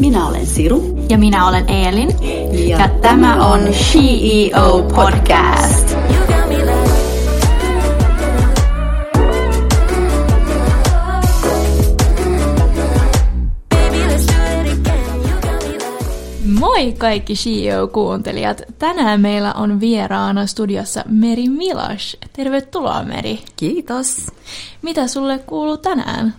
Minä 0.00 0.26
olen 0.26 0.46
Siru. 0.46 0.98
Ja 1.08 1.18
minä 1.18 1.48
olen 1.48 1.70
Eelin. 1.70 2.08
Ja, 2.68 2.78
ja 2.78 2.88
tämä 2.88 3.46
on 3.46 3.60
CEO 3.60 4.82
Podcast. 4.94 5.96
Moi 16.44 16.92
kaikki 16.98 17.34
CEO-kuuntelijat! 17.34 18.62
Tänään 18.78 19.20
meillä 19.20 19.52
on 19.52 19.80
vieraana 19.80 20.46
studiossa 20.46 21.04
Meri 21.08 21.48
Milas. 21.48 22.16
Tervetuloa 22.32 23.02
Meri. 23.02 23.38
Kiitos. 23.56 24.26
Mitä 24.82 25.06
sulle 25.06 25.38
kuuluu 25.38 25.76
tänään? 25.76 26.34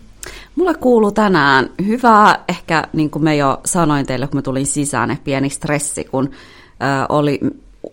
Mulle 0.56 0.74
kuuluu 0.74 1.12
tänään 1.12 1.70
hyvää, 1.86 2.44
ehkä 2.50 2.88
niin 2.94 3.10
kuin 3.10 3.24
me 3.24 3.36
jo 3.36 3.62
sanoin 3.66 4.06
teille, 4.06 4.28
kun 4.28 4.38
mä 4.38 4.42
tulin 4.42 4.66
sisään, 4.66 5.12
että 5.12 5.24
pieni 5.24 5.50
stressi, 5.50 6.04
kun 6.04 6.32
äh, 6.84 7.06
oli 7.10 7.40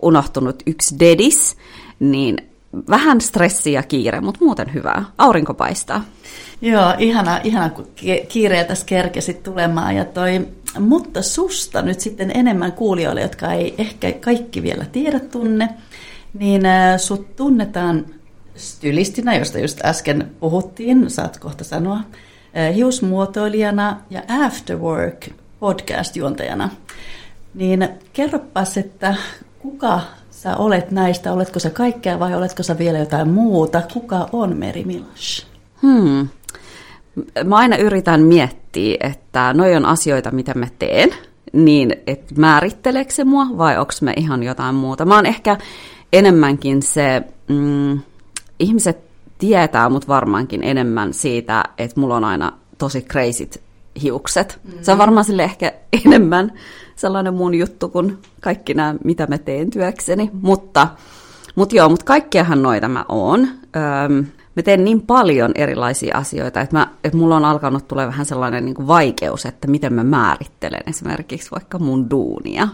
unohtunut 0.03 0.63
yksi 0.67 0.97
dedis, 1.01 1.57
niin 2.01 2.37
vähän 2.91 3.21
stressi 3.21 3.73
ja 3.73 3.83
kiire, 3.83 4.21
mutta 4.21 4.45
muuten 4.45 4.75
hyvää. 4.75 5.05
Aurinko 5.19 5.55
paistaa. 5.55 6.05
Joo, 6.63 6.95
ihana, 6.99 7.41
ihana 7.45 7.71
kun 7.71 7.87
kiireä 8.29 8.65
tässä 8.65 8.87
kerkesit 8.87 9.43
tulemaan. 9.43 9.97
Ja 9.97 10.05
toi, 10.05 10.49
mutta 10.81 11.23
susta 11.23 11.83
nyt 11.83 12.01
sitten 12.01 12.31
enemmän 12.35 12.73
kuulijoille, 12.73 13.21
jotka 13.21 13.53
ei 13.53 13.75
ehkä 13.79 14.13
kaikki 14.13 14.63
vielä 14.63 14.85
tiedä 14.85 15.21
tunne, 15.21 15.69
niin 16.39 16.63
sut 16.97 17.37
tunnetaan 17.37 18.07
stylistinä, 18.57 19.37
josta 19.37 19.59
just 19.59 19.85
äsken 19.85 20.31
puhuttiin, 20.41 21.11
saat 21.11 21.39
kohta 21.39 21.65
sanoa, 21.65 22.01
hiusmuotoilijana 22.75 23.97
ja 24.11 24.23
Afterwork 24.45 25.29
podcast-juontajana. 25.61 26.69
Niin 27.55 27.89
kerropas, 28.13 28.77
että 28.77 29.15
kuka 29.59 30.01
sä 30.31 30.57
olet 30.57 30.91
näistä, 30.91 31.33
oletko 31.33 31.59
sä 31.59 31.71
kaikkea 31.71 32.19
vai 32.19 32.35
oletko 32.35 32.63
sä 32.63 32.79
vielä 32.79 32.99
jotain 32.99 33.29
muuta? 33.29 33.83
Kuka 33.93 34.29
on 34.33 34.57
Meri 34.57 34.85
Milash? 34.85 35.47
Hmm. 35.83 36.29
Mä 37.45 37.57
aina 37.57 37.77
yritän 37.77 38.21
miettiä, 38.21 38.97
että 39.01 39.55
noi 39.55 39.77
on 39.77 39.87
asioita, 39.87 40.31
mitä 40.31 40.55
mä 40.55 40.67
teen, 40.79 41.11
niin 41.53 41.97
että 42.07 42.35
määritteleekö 42.37 43.13
se 43.13 43.25
mua 43.25 43.47
vai 43.59 43.79
onko 43.79 43.93
me 44.01 44.13
ihan 44.17 44.43
jotain 44.43 44.75
muuta. 44.75 45.05
Mä 45.05 45.15
oon 45.15 45.27
ehkä 45.27 45.57
enemmänkin 46.13 46.83
se, 46.83 47.23
mm, 47.49 48.01
ihmiset 48.59 49.08
tietää 49.39 49.89
mut 49.89 50.09
varmaankin 50.09 50.65
enemmän 50.65 51.15
siitä, 51.15 51.65
että 51.79 52.01
mulla 52.01 52.17
on 52.17 52.25
aina 52.25 52.53
tosi 52.79 53.03
crazyt 53.03 53.63
hiukset. 54.03 54.61
Mm. 54.65 54.73
Se 54.83 54.93
on 54.93 54.99
varmaan 54.99 55.25
sille 55.25 55.45
ehkä 55.45 55.73
enemmän 56.07 56.53
sellainen 56.97 57.35
mun 57.35 57.55
juttu 57.55 57.89
kuin 57.89 58.19
kaikki 58.41 58.75
nämä, 58.75 58.95
mitä 59.05 59.27
mä 59.27 59.39
teen 59.39 59.71
työkseni. 59.71 60.31
Mutta, 60.43 60.89
mutta 61.55 61.77
joo, 61.77 61.89
mutta 61.89 62.05
kaikkiahan 62.05 62.63
noita 62.63 62.89
mä 62.89 63.05
oon. 63.09 63.41
Öm, 64.11 64.27
mä 64.57 64.63
teen 64.63 64.85
niin 64.85 65.03
paljon 65.03 65.53
erilaisia 65.55 66.19
asioita, 66.19 66.61
että, 66.61 66.77
mä, 66.77 66.89
että 67.05 67.19
mulla 67.19 67.37
on 67.37 67.45
alkanut 67.45 67.89
tulla 67.89 68.07
vähän 68.07 68.27
sellainen 68.27 68.65
niin 68.65 68.87
vaikeus, 68.87 69.47
että 69.47 69.69
miten 69.69 69.95
mä 69.95 70.05
määrittelen 70.05 70.83
esimerkiksi 70.87 71.51
vaikka 71.51 71.79
mun 71.79 72.11
duunia. 72.11 72.69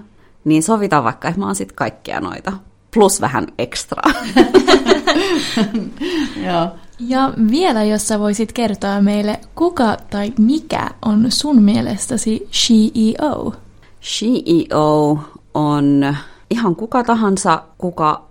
Niin 0.45 0.63
sovitaan 0.63 1.05
vaikka, 1.05 1.29
että 1.29 1.41
mä 1.41 1.47
oon 1.47 1.55
sitten 1.55 1.77
kaikkia 1.77 2.21
noita 2.21 2.53
plus 2.95 3.21
vähän 3.21 3.47
ekstra. 3.59 4.03
Joo. 6.47 6.69
Ja 6.99 7.33
vielä, 7.51 7.85
jos 7.85 8.09
sä 8.09 8.19
voisit 8.19 8.53
kertoa 8.53 9.01
meille, 9.01 9.41
kuka 9.55 9.97
tai 10.11 10.33
mikä 10.39 10.91
on 11.05 11.27
sun 11.29 11.63
mielestäsi 11.63 12.49
CEO? 12.53 13.55
CEO 14.03 15.19
on 15.55 16.17
ihan 16.51 16.77
kuka 16.77 17.05
tahansa, 17.05 17.63
kuka 17.79 18.25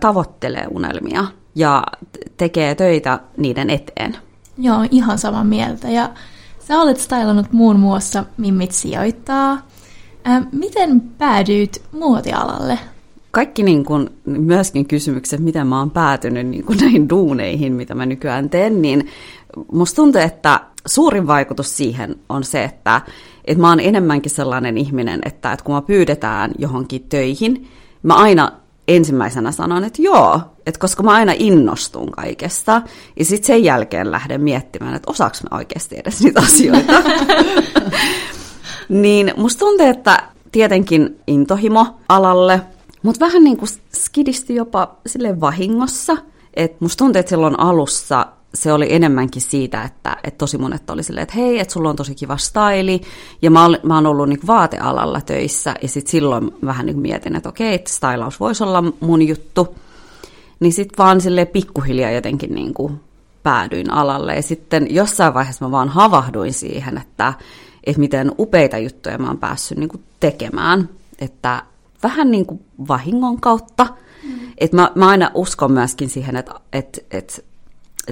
tavoittelee 0.00 0.66
unelmia 0.70 1.24
ja 1.54 1.82
tekee 2.36 2.74
töitä 2.74 3.20
niiden 3.36 3.70
eteen. 3.70 4.16
Joo, 4.58 4.84
ihan 4.90 5.18
samaa 5.18 5.44
mieltä. 5.44 5.88
Ja 5.88 6.10
sä 6.68 6.80
olet 6.80 7.00
stylannut 7.00 7.52
muun 7.52 7.80
muassa 7.80 8.24
Mimmit 8.36 8.72
sijoittaa. 8.72 9.58
Miten 10.52 11.00
päädyit 11.00 11.82
muotialalle? 11.92 12.78
Kaikki 13.30 13.62
niin 13.62 13.84
kuin, 13.84 14.10
myöskin 14.24 14.86
kysymykset, 14.88 15.40
miten 15.40 15.66
mä 15.66 15.78
oon 15.78 15.90
päätynyt 15.90 16.46
niin 16.46 16.64
kuin 16.64 16.78
näihin 16.82 17.08
duuneihin, 17.08 17.72
mitä 17.72 17.94
mä 17.94 18.06
nykyään 18.06 18.50
teen, 18.50 18.82
niin 18.82 19.06
musta 19.72 19.96
tuntuu, 19.96 20.20
että 20.20 20.60
suurin 20.86 21.26
vaikutus 21.26 21.76
siihen 21.76 22.16
on 22.28 22.44
se, 22.44 22.64
että, 22.64 23.00
että 23.44 23.60
mä 23.60 23.68
oon 23.68 23.80
enemmänkin 23.80 24.30
sellainen 24.30 24.78
ihminen, 24.78 25.20
että, 25.24 25.52
että 25.52 25.64
kun 25.64 25.74
mä 25.74 25.82
pyydetään 25.82 26.50
johonkin 26.58 27.06
töihin, 27.08 27.68
mä 28.02 28.14
aina 28.14 28.52
ensimmäisenä 28.88 29.52
sanon, 29.52 29.84
että 29.84 30.02
joo, 30.02 30.40
että 30.66 30.80
koska 30.80 31.02
mä 31.02 31.12
aina 31.12 31.32
innostun 31.38 32.10
kaikesta, 32.10 32.82
ja 33.18 33.24
sitten 33.24 33.46
sen 33.46 33.64
jälkeen 33.64 34.12
lähden 34.12 34.40
miettimään, 34.40 34.94
että 34.94 35.10
osaako 35.10 35.36
mä 35.50 35.56
oikeasti 35.56 35.96
edes 35.98 36.20
niitä 36.22 36.40
asioita. 36.40 36.92
niin 38.88 39.32
musta 39.36 39.58
tuntuu, 39.58 39.86
että 39.86 40.22
tietenkin 40.52 41.20
intohimo 41.26 41.86
alalle– 42.08 42.60
mutta 43.02 43.26
vähän 43.26 43.44
niin 43.44 43.56
kuin 43.56 43.68
skidisti 43.94 44.54
jopa 44.54 44.96
sille 45.06 45.40
vahingossa. 45.40 46.16
että 46.54 46.76
musta 46.80 47.04
tuntuu, 47.04 47.20
että 47.20 47.30
silloin 47.30 47.60
alussa 47.60 48.26
se 48.54 48.72
oli 48.72 48.86
enemmänkin 48.90 49.42
siitä, 49.42 49.82
että, 49.82 50.16
että 50.24 50.38
tosi 50.38 50.58
monet 50.58 50.90
oli 50.90 51.02
silleen, 51.02 51.22
että 51.22 51.34
hei, 51.34 51.60
että 51.60 51.72
sulla 51.74 51.90
on 51.90 51.96
tosi 51.96 52.14
kiva 52.14 52.36
staili. 52.36 53.00
Ja 53.42 53.50
mä, 53.50 53.64
ol, 53.64 53.76
mä 53.82 53.94
oon 53.94 54.06
ollut 54.06 54.28
niin 54.28 54.46
vaatealalla 54.46 55.20
töissä 55.20 55.74
ja 55.82 55.88
sitten 55.88 56.10
silloin 56.10 56.50
vähän 56.64 56.86
niin 56.86 56.98
mietin, 56.98 57.36
että 57.36 57.48
okei, 57.48 57.74
että 57.74 57.90
stylaus 57.90 58.40
voisi 58.40 58.64
olla 58.64 58.84
mun 59.00 59.28
juttu. 59.28 59.74
Niin 60.60 60.72
sitten 60.72 60.98
vaan 60.98 61.20
sille 61.20 61.44
pikkuhiljaa 61.44 62.10
jotenkin 62.10 62.54
niin 62.54 62.74
kuin 62.74 63.00
päädyin 63.42 63.90
alalle. 63.90 64.34
Ja 64.34 64.42
sitten 64.42 64.86
jossain 64.94 65.34
vaiheessa 65.34 65.64
mä 65.64 65.70
vaan 65.70 65.88
havahduin 65.88 66.52
siihen, 66.52 66.98
että, 66.98 67.32
että 67.84 68.00
miten 68.00 68.32
upeita 68.38 68.78
juttuja 68.78 69.18
mä 69.18 69.26
oon 69.26 69.38
päässyt 69.38 69.78
niin 69.78 69.88
kuin 69.88 70.02
tekemään. 70.20 70.88
Että 71.18 71.62
vähän 72.02 72.30
niin 72.30 72.46
kuin 72.46 72.60
vahingon 72.88 73.40
kautta. 73.40 73.86
Mm. 74.24 74.38
Et 74.58 74.72
mä, 74.72 74.92
mä 74.94 75.08
aina 75.08 75.30
uskon 75.34 75.72
myöskin 75.72 76.08
siihen, 76.08 76.36
että 76.36 76.54
et, 76.72 77.06
et 77.10 77.44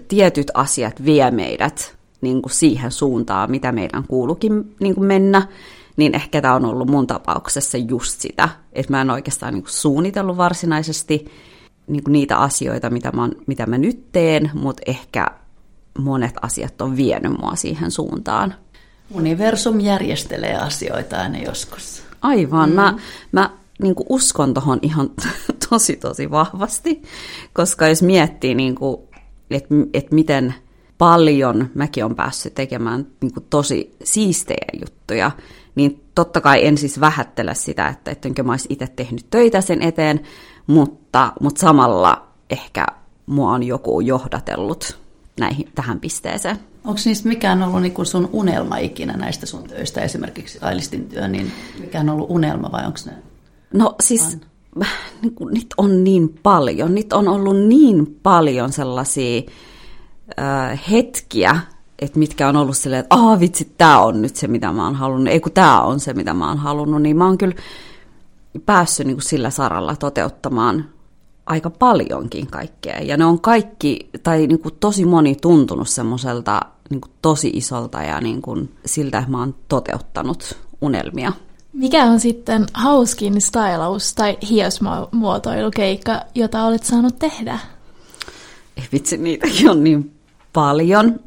tietyt 0.09 0.51
asiat 0.55 1.05
vie 1.05 1.31
meidät 1.31 1.97
niin 2.21 2.43
kuin 2.43 2.53
siihen 2.53 2.93
suuntaan, 2.93 3.51
mitä 3.51 3.73
meidän 3.73 4.05
kuulukin 4.09 4.75
niin 4.81 4.95
kuin 4.95 5.07
mennä. 5.07 5.49
Niin 5.97 6.15
ehkä 6.15 6.41
tämä 6.41 6.55
on 6.55 6.65
ollut 6.65 6.91
mun 6.91 7.07
tapauksessa 7.07 7.79
just 7.79 8.21
sitä, 8.21 8.49
että 8.73 8.93
mä 8.93 9.01
en 9.01 9.11
oikeastaan 9.11 9.55
niin 9.55 9.63
kuin 9.63 9.73
suunnitellut 9.73 10.37
varsinaisesti 10.37 11.27
niin 11.87 12.05
kuin 12.05 12.13
niitä 12.13 12.37
asioita, 12.37 12.91
mitä 12.91 13.13
mä, 13.13 13.29
mitä 13.47 13.67
mä 13.67 13.79
nyt 13.79 14.13
teen, 14.13 14.51
mutta 14.55 14.83
ehkä 14.87 15.27
monet 15.99 16.35
asiat 16.43 16.81
on 16.81 16.97
vienyt 16.97 17.33
mua 17.41 17.57
siihen 17.57 17.91
suuntaan. 17.91 18.55
Universum 19.11 19.81
järjestelee 19.81 20.57
asioita 20.57 21.17
aina 21.17 21.39
joskus. 21.39 22.03
Aivan. 22.23 22.71
Mm. 22.71 22.75
Mä, 22.75 22.95
mä 23.33 23.51
niin 23.83 23.95
kuin 23.95 24.07
uskon 24.09 24.55
tuohon 24.55 24.79
ihan 24.83 25.11
tosi 25.71 25.97
tosi 25.97 26.31
vahvasti, 26.31 27.03
koska 27.53 27.89
jos 27.89 28.03
miettii, 28.03 28.55
niin 28.55 28.75
että 29.51 29.75
et 29.95 30.13
miten 30.13 30.55
paljon 30.99 31.71
mäkin 31.75 32.05
on 32.05 32.17
päässyt 32.17 32.55
tekemään 32.55 33.07
niin 33.21 33.35
kuin 33.35 33.47
tosi 33.51 33.97
siistejä 34.05 34.67
juttuja, 34.81 35.31
niin 35.75 36.05
totta 36.15 36.41
kai 36.41 36.67
en 36.67 36.79
siis 36.79 37.01
vähättele 37.01 37.55
sitä, 37.55 37.89
että 37.89 38.11
ettenkö 38.11 38.43
mä 38.43 38.53
olisi 38.53 38.69
itse 38.71 38.87
tehnyt 38.87 39.27
töitä 39.31 39.61
sen 39.61 39.83
eteen, 39.83 40.21
mutta, 40.67 41.33
mutta 41.41 41.61
samalla 41.61 42.29
ehkä 42.51 42.87
mua 43.27 43.53
on 43.53 43.63
joku 43.63 44.01
johdatellut 44.01 44.99
näihin, 45.41 45.69
tähän 45.75 46.01
pisteeseen. 46.01 46.59
Onko 46.85 47.01
niistä 47.05 47.29
mikään 47.29 47.63
ollut 47.63 47.83
niin 47.83 47.95
kuin 47.95 48.07
sun 48.07 48.31
unelma 48.33 48.77
ikinä 48.77 49.13
näistä 49.13 49.47
sun 49.47 49.69
töistä, 49.69 50.01
esimerkiksi 50.01 50.59
Ailistin 50.61 51.09
työ, 51.09 51.29
niin 51.29 51.53
mikään 51.81 52.09
ollut 52.09 52.31
unelma 52.31 52.73
vai 52.73 52.87
onko 52.87 52.99
ne 53.07 53.13
No 53.75 53.95
siis 54.01 54.39
niin 55.23 55.35
kuin, 55.35 55.55
niitä 55.55 55.75
on 55.79 56.05
niin 56.05 56.29
paljon. 56.43 56.95
Niitä 56.95 57.17
on 57.17 57.29
ollut 57.29 57.57
niin 57.57 58.19
paljon 58.23 58.73
sellaisia 58.73 59.43
äh, 60.39 60.81
hetkiä, 60.91 61.61
että 61.99 62.19
mitkä 62.19 62.49
on 62.49 62.57
ollut 62.57 62.77
silleen, 62.77 63.01
että 63.01 63.17
aah 63.17 63.41
vitsi, 63.41 63.73
tämä 63.79 64.01
on 64.01 64.23
nyt 64.23 64.37
se, 64.37 64.49
mitä 64.49 64.73
mä 64.73 64.85
oon 64.85 64.95
halunnut. 64.95 65.29
Ei 65.29 65.41
kun 65.41 65.53
tämä 65.53 65.81
on 65.81 66.01
se, 66.01 66.13
mitä 66.13 66.35
mä 66.35 66.49
oon 66.49 66.59
halunnut. 66.59 67.03
Niin 67.03 67.17
mä 67.17 67.27
oon 67.27 67.39
kyllä 67.39 67.55
päässyt 68.67 69.07
niin 69.07 69.17
kuin 69.17 69.25
sillä 69.25 69.51
saralla 69.51 69.97
toteuttamaan 69.97 70.85
aika 71.47 71.71
paljonkin 71.71 72.47
kaikkea. 72.47 72.99
Ja 72.99 73.17
ne 73.17 73.25
on 73.25 73.41
kaikki, 73.41 74.11
tai 74.23 74.47
niin 74.47 74.59
kuin 74.59 74.75
tosi 74.81 75.05
moni 75.05 75.35
tuntunut 75.35 75.89
semmoiselta 75.89 76.61
niin 76.91 77.01
tosi 77.23 77.51
isolta 77.55 78.03
ja 78.03 78.21
niin 78.21 78.43
kuin 78.43 78.75
siltä, 78.87 79.19
että 79.19 79.31
mä 79.31 79.39
oon 79.39 79.55
toteuttanut 79.69 80.59
unelmia. 80.81 81.33
Mikä 81.77 82.05
on 82.05 82.21
sitten 82.21 82.67
hauskin 82.75 83.41
stylaus 83.41 84.15
tai 84.15 84.39
hiosmuotoilukeikka, 84.51 86.21
jota 86.35 86.65
olet 86.65 86.85
saanut 86.85 87.19
tehdä? 87.19 87.59
Ei 88.77 88.85
vitsi, 88.93 89.17
niitäkin 89.17 89.71
on 89.71 89.85
niin 89.85 90.13
paljon. 90.53 91.21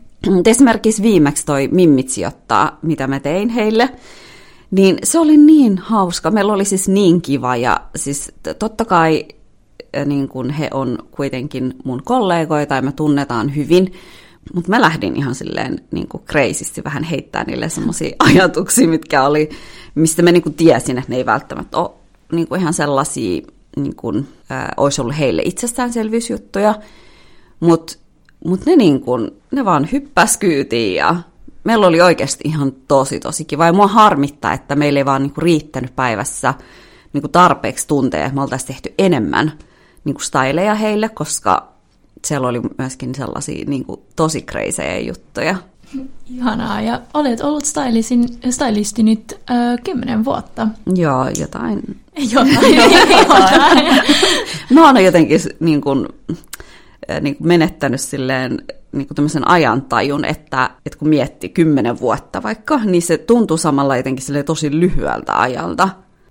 Esimerkiksi 0.46 1.04
viimeksi 1.04 1.46
toi 1.46 1.70
Mimmit 1.72 2.10
sijoittaa, 2.10 2.78
mitä 2.82 3.08
mä 3.08 3.20
tein 3.20 3.50
heille, 3.50 3.90
Niin 4.72 4.98
se 5.04 5.20
oli 5.20 5.38
niin 5.38 5.78
hauska. 5.78 6.32
Meillä 6.32 6.54
oli 6.54 6.66
siis 6.66 6.88
niin 6.88 7.22
kiva 7.22 7.56
ja 7.56 7.82
siis 7.96 8.32
totta 8.60 8.86
kai 8.86 9.26
niin 10.06 10.28
kun 10.28 10.50
he 10.50 10.68
on 10.74 10.98
kuitenkin 11.12 11.74
mun 11.84 12.04
kollegoita 12.04 12.76
ja 12.76 12.82
me 12.82 12.92
tunnetaan 12.92 13.56
hyvin, 13.56 13.94
mutta 14.54 14.70
mä 14.70 14.82
lähdin 14.82 15.16
ihan 15.16 15.36
silleen 15.36 15.80
niin 15.92 16.08
kreisisti 16.26 16.84
vähän 16.84 17.04
heittää 17.04 17.44
niille 17.44 17.70
semmoisia 17.70 18.16
ajatuksia, 18.30 18.88
mitkä 18.88 19.24
oli, 19.24 19.50
mistä 19.96 20.22
mä 20.22 20.32
niin 20.32 20.44
kuin 20.44 20.54
tiesin, 20.54 20.98
että 20.98 21.12
ne 21.12 21.18
ei 21.18 21.26
välttämättä 21.26 21.78
ole 21.78 21.92
niin 22.32 22.48
kuin 22.48 22.62
ihan 22.62 22.74
sellaisia, 22.74 23.42
niin 23.76 23.96
kuin, 23.96 24.28
ää, 24.50 24.74
olisi 24.78 25.02
ollut 25.02 25.18
heille 25.18 25.42
itsestäänselvyysjuttuja, 25.46 26.76
mutta 27.60 27.94
mut 28.46 28.66
ne, 28.66 28.76
niin 28.76 29.02
kuin, 29.02 29.32
ne 29.52 29.66
vaan 29.66 29.90
hyppäs 29.92 30.38
kyytiin 30.38 30.96
ja 30.96 31.16
meillä 31.64 31.88
oli 31.88 32.02
oikeasti 32.02 32.44
ihan 32.44 32.72
tosi 32.88 33.20
tosi 33.20 33.46
kiva. 33.46 33.66
Ja 33.66 33.74
mua 33.74 33.88
harmittaa, 33.88 34.54
että 34.54 34.76
meillä 34.76 35.00
ei 35.00 35.06
vaan 35.06 35.24
niin 35.24 35.34
kuin 35.34 35.44
riittänyt 35.44 35.96
päivässä 35.96 36.54
niin 37.14 37.22
kuin 37.22 37.32
tarpeeksi 37.32 37.88
tunteja, 37.88 38.26
että 38.26 38.36
me 38.36 38.42
oltaisiin 38.42 38.68
tehty 38.68 38.94
enemmän 38.98 39.52
niin 40.04 40.14
kuin 40.16 40.24
styleja 40.24 40.76
heille, 40.76 41.10
koska 41.10 41.74
siellä 42.26 42.48
oli 42.48 42.62
myöskin 42.78 43.16
sellaisia 43.16 43.66
niin 43.68 43.86
kuin, 43.86 44.02
tosi 44.16 44.42
kreisejä 44.42 45.00
juttuja. 45.00 45.56
Ihanaa, 46.30 46.82
ja 46.82 47.02
olet 47.14 47.42
ollut 47.42 47.66
stylistin, 47.66 48.26
stylisti 48.50 49.04
nyt 49.04 49.40
kymmenen 49.84 50.26
vuotta. 50.26 50.68
Joo, 50.96 51.30
jotain. 51.40 51.82
Jotain, 52.32 52.76
jotain. 52.76 53.86
Mä 54.74 54.86
oon 54.86 55.04
jotenkin 55.04 55.40
niin 55.60 55.82
kuin, 55.82 56.08
niin 57.22 57.36
kuin 57.36 57.48
menettänyt 57.48 58.02
silleen 58.02 58.58
niin 58.92 59.08
kuin 59.08 59.16
tämmöisen 59.16 59.48
ajantajun, 59.48 60.26
että, 60.26 60.70
että 60.86 61.00
kun 61.00 61.10
mietti 61.10 61.50
kymmenen 61.50 62.00
vuotta 62.00 62.44
vaikka, 62.44 62.78
niin 62.78 63.02
se 63.02 63.18
tuntuu 63.18 63.58
samalla 63.58 63.98
jotenkin 63.98 64.26
sille 64.26 64.44
tosi 64.44 64.80
lyhyeltä 64.80 65.42
ajalta. 65.42 65.90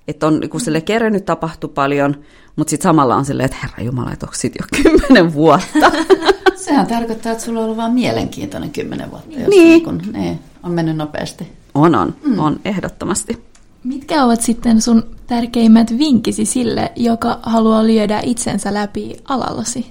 Että 0.08 0.26
on 0.26 0.40
niin 0.40 0.60
sille 0.60 0.80
kerennyt 0.80 1.24
tapahtu 1.24 1.68
paljon, 1.68 2.16
mutta 2.58 2.70
sitten 2.70 2.88
samalla 2.88 3.16
on 3.16 3.24
silleen, 3.24 3.44
että 3.44 3.58
herra 3.62 3.84
Jumala, 3.84 4.12
että 4.12 4.26
onko 4.26 4.36
jo 4.44 4.82
kymmenen 4.82 5.34
vuotta? 5.34 5.92
Sehän 6.64 6.86
tarkoittaa, 6.86 7.32
että 7.32 7.44
sulla 7.44 7.58
on 7.58 7.64
ollut 7.64 7.76
vaan 7.76 7.92
mielenkiintoinen 7.92 8.70
kymmenen 8.70 9.10
vuotta, 9.10 9.38
jos 9.38 9.48
Niin. 9.48 9.84
kun, 9.84 10.02
niin, 10.12 10.38
on 10.62 10.72
mennyt 10.72 10.96
nopeasti. 10.96 11.52
On, 11.74 11.94
on, 11.94 12.14
mm. 12.24 12.38
on, 12.38 12.60
ehdottomasti. 12.64 13.44
Mitkä 13.84 14.24
ovat 14.24 14.40
sitten 14.40 14.82
sun 14.82 15.06
tärkeimmät 15.26 15.98
vinkisi 15.98 16.44
sille, 16.44 16.92
joka 16.96 17.38
haluaa 17.42 17.86
lyödä 17.86 18.20
itsensä 18.22 18.74
läpi 18.74 19.16
alallasi? 19.24 19.90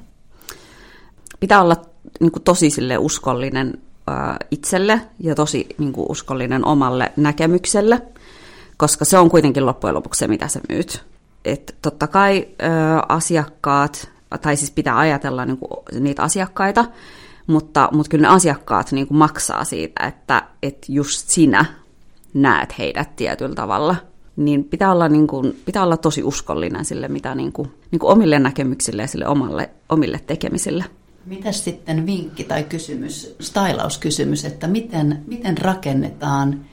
Pitää 1.40 1.62
olla 1.62 1.76
niin 2.20 2.32
kuin, 2.32 2.44
tosi 2.44 2.70
sille 2.70 2.98
uskollinen 2.98 3.78
ää, 4.08 4.38
itselle 4.52 5.02
ja 5.20 5.36
tosi 5.36 5.68
niin 5.78 5.94
kuin, 5.94 6.06
uskollinen 6.10 6.66
omalle 6.66 7.12
näkemykselle, 7.16 8.02
koska 8.78 9.06
se 9.06 9.18
on 9.18 9.30
kuitenkin 9.30 9.66
loppujen 9.66 9.96
lopuksi 9.96 10.20
se, 10.20 10.28
mitä 10.28 10.48
sä 10.48 10.60
myyt. 10.70 11.06
Et 11.48 11.76
totta 11.82 12.08
kai 12.08 12.48
ää, 12.60 13.04
asiakkaat, 13.10 14.10
tai 14.42 14.56
siis 14.56 14.72
pitää 14.72 14.98
ajatella 14.98 15.46
niin 15.46 15.58
kuin, 15.58 16.04
niitä 16.04 16.24
asiakkaita, 16.24 16.86
mutta, 17.48 17.90
mutta 17.92 18.10
kyllä 18.10 18.28
ne 18.28 18.34
asiakkaat 18.36 18.92
niin 18.92 19.08
kuin, 19.08 19.18
maksaa 19.18 19.64
siitä, 19.64 20.08
että, 20.08 20.44
että 20.64 20.92
just 20.92 21.30
sinä 21.30 21.66
näet 22.34 22.78
heidät 22.78 23.16
tietyllä 23.16 23.56
tavalla. 23.56 23.96
Niin 24.36 24.64
pitää 24.64 24.92
olla, 24.92 25.10
niin 25.10 25.28
kuin, 25.28 25.62
pitää 25.66 25.84
olla 25.84 25.98
tosi 25.98 26.24
uskollinen 26.24 26.86
sille, 26.86 27.08
mitä 27.08 27.36
niin 27.36 27.52
kuin, 27.52 27.72
niin 27.92 28.00
kuin 28.00 28.12
omille 28.12 28.40
näkemyksille 28.40 29.02
ja 29.02 29.08
sille 29.08 29.28
omalle, 29.28 29.70
omille 29.90 30.20
tekemisille. 30.28 30.86
Mitäs 31.26 31.64
sitten 31.64 32.06
vinkki 32.06 32.44
tai 32.44 32.64
kysymys, 32.64 33.36
stylauskysymys, 33.40 34.46
että 34.46 34.68
miten, 34.68 35.24
miten 35.28 35.58
rakennetaan, 35.58 36.66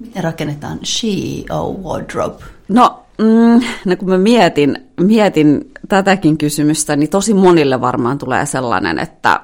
miten 0.00 0.24
rakennetaan 0.24 0.78
CEO 0.78 1.72
wardrobe? 1.82 2.44
No, 2.68 3.02
mm, 3.18 3.60
no 3.84 3.96
kun 3.96 4.08
mä 4.08 4.18
mietin, 4.18 4.78
mietin 5.00 5.70
tätäkin 5.88 6.38
kysymystä, 6.38 6.96
niin 6.96 7.10
tosi 7.10 7.34
monille 7.34 7.80
varmaan 7.80 8.18
tulee 8.18 8.46
sellainen, 8.46 8.98
että, 8.98 9.40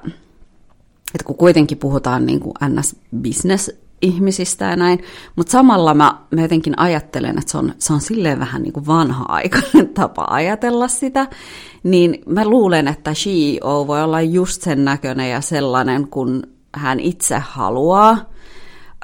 että 1.15 1.25
kun 1.25 1.37
kuitenkin 1.37 1.79
puhutaan 1.79 2.27
niin 2.27 2.41
kuin 2.41 2.55
NS-business-ihmisistä 2.65 4.65
ja 4.65 4.77
näin, 4.77 5.05
mutta 5.37 5.53
samalla 5.53 5.95
mä, 5.95 6.19
mä 6.31 6.43
jotenkin 6.43 6.79
ajattelen, 6.79 7.39
että 7.39 7.51
se 7.51 7.59
on, 7.59 7.75
se 7.79 7.93
on 7.93 8.01
silleen 8.01 8.41
vähän 8.41 8.63
niin 8.63 8.73
kuin 8.73 8.87
vanha-aikainen 8.87 9.89
tapa 9.95 10.27
ajatella 10.31 10.89
sitä, 10.89 11.27
niin 11.83 12.23
mä 12.27 12.49
luulen, 12.49 12.89
että 12.89 13.13
CEO 13.13 13.85
voi 13.87 14.03
olla 14.03 14.21
just 14.21 14.63
sen 14.63 14.85
näköinen 14.85 15.31
ja 15.31 15.41
sellainen, 15.41 16.09
kun 16.09 16.43
hän 16.75 17.01
itse 17.01 17.39
haluaa. 17.39 18.31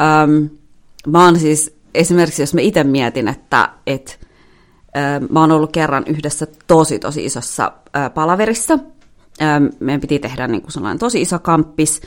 Öm, 0.01 0.49
mä 1.07 1.25
oon 1.25 1.39
siis, 1.39 1.77
esimerkiksi 1.95 2.43
jos 2.43 2.55
mä 2.55 2.61
itse 2.61 2.85
mietin, 2.85 3.29
että, 3.29 3.69
että 3.87 4.13
mä 5.31 5.41
oon 5.41 5.53
ollut 5.53 5.73
kerran 5.73 6.05
yhdessä 6.07 6.47
tosi 6.67 6.99
tosi 6.99 7.25
isossa 7.25 7.73
palaverissa. 8.15 8.79
Meidän 9.81 10.01
piti 10.01 10.19
tehdä 10.19 10.49
niin 10.49 10.63
kuin 10.63 10.73
sellainen 10.73 10.99
tosi 10.99 11.21
iso 11.21 11.39
kamppis, 11.39 12.01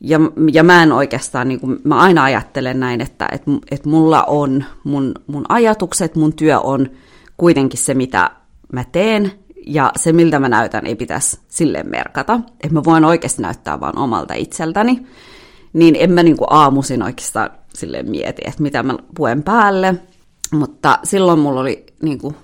ja, 0.00 0.18
ja 0.52 0.62
mä 0.62 0.82
en 0.82 0.92
oikeastaan, 0.92 1.48
niin 1.48 1.60
kuin, 1.60 1.78
mä 1.84 1.96
aina 1.96 2.24
ajattelen 2.24 2.80
näin, 2.80 3.00
että 3.00 3.28
että 3.32 3.50
että 3.70 3.88
mulla 3.88 4.22
on 4.22 4.64
mun, 4.84 5.14
mun 5.26 5.44
ajatukset, 5.48 6.16
mun 6.16 6.32
työ 6.32 6.60
on 6.60 6.90
kuitenkin 7.36 7.78
se, 7.78 7.94
mitä 7.94 8.30
mä 8.72 8.84
teen, 8.92 9.32
ja 9.66 9.92
se, 9.96 10.12
miltä 10.12 10.38
mä 10.38 10.48
näytän, 10.48 10.86
ei 10.86 10.96
pitäisi 10.96 11.38
silleen 11.48 11.90
merkata. 11.90 12.40
Että 12.60 12.74
mä 12.74 12.84
voin 12.84 13.04
oikeasti 13.04 13.42
näyttää 13.42 13.80
vaan 13.80 13.98
omalta 13.98 14.34
itseltäni. 14.34 15.06
Niin 15.72 15.96
en 15.98 16.12
mä 16.12 16.22
niin 16.22 16.36
kuin 16.36 16.48
aamuisin 16.50 17.02
oikeastaan 17.02 17.50
silleen 17.74 18.10
mieti, 18.10 18.42
että 18.44 18.62
mitä 18.62 18.82
mä 18.82 18.94
puen 19.16 19.42
päälle. 19.42 19.94
Mutta 20.54 20.98
silloin 21.04 21.38
mulla 21.38 21.60
oli 21.60 21.86
niin 22.02 22.18
kuin 22.18 22.36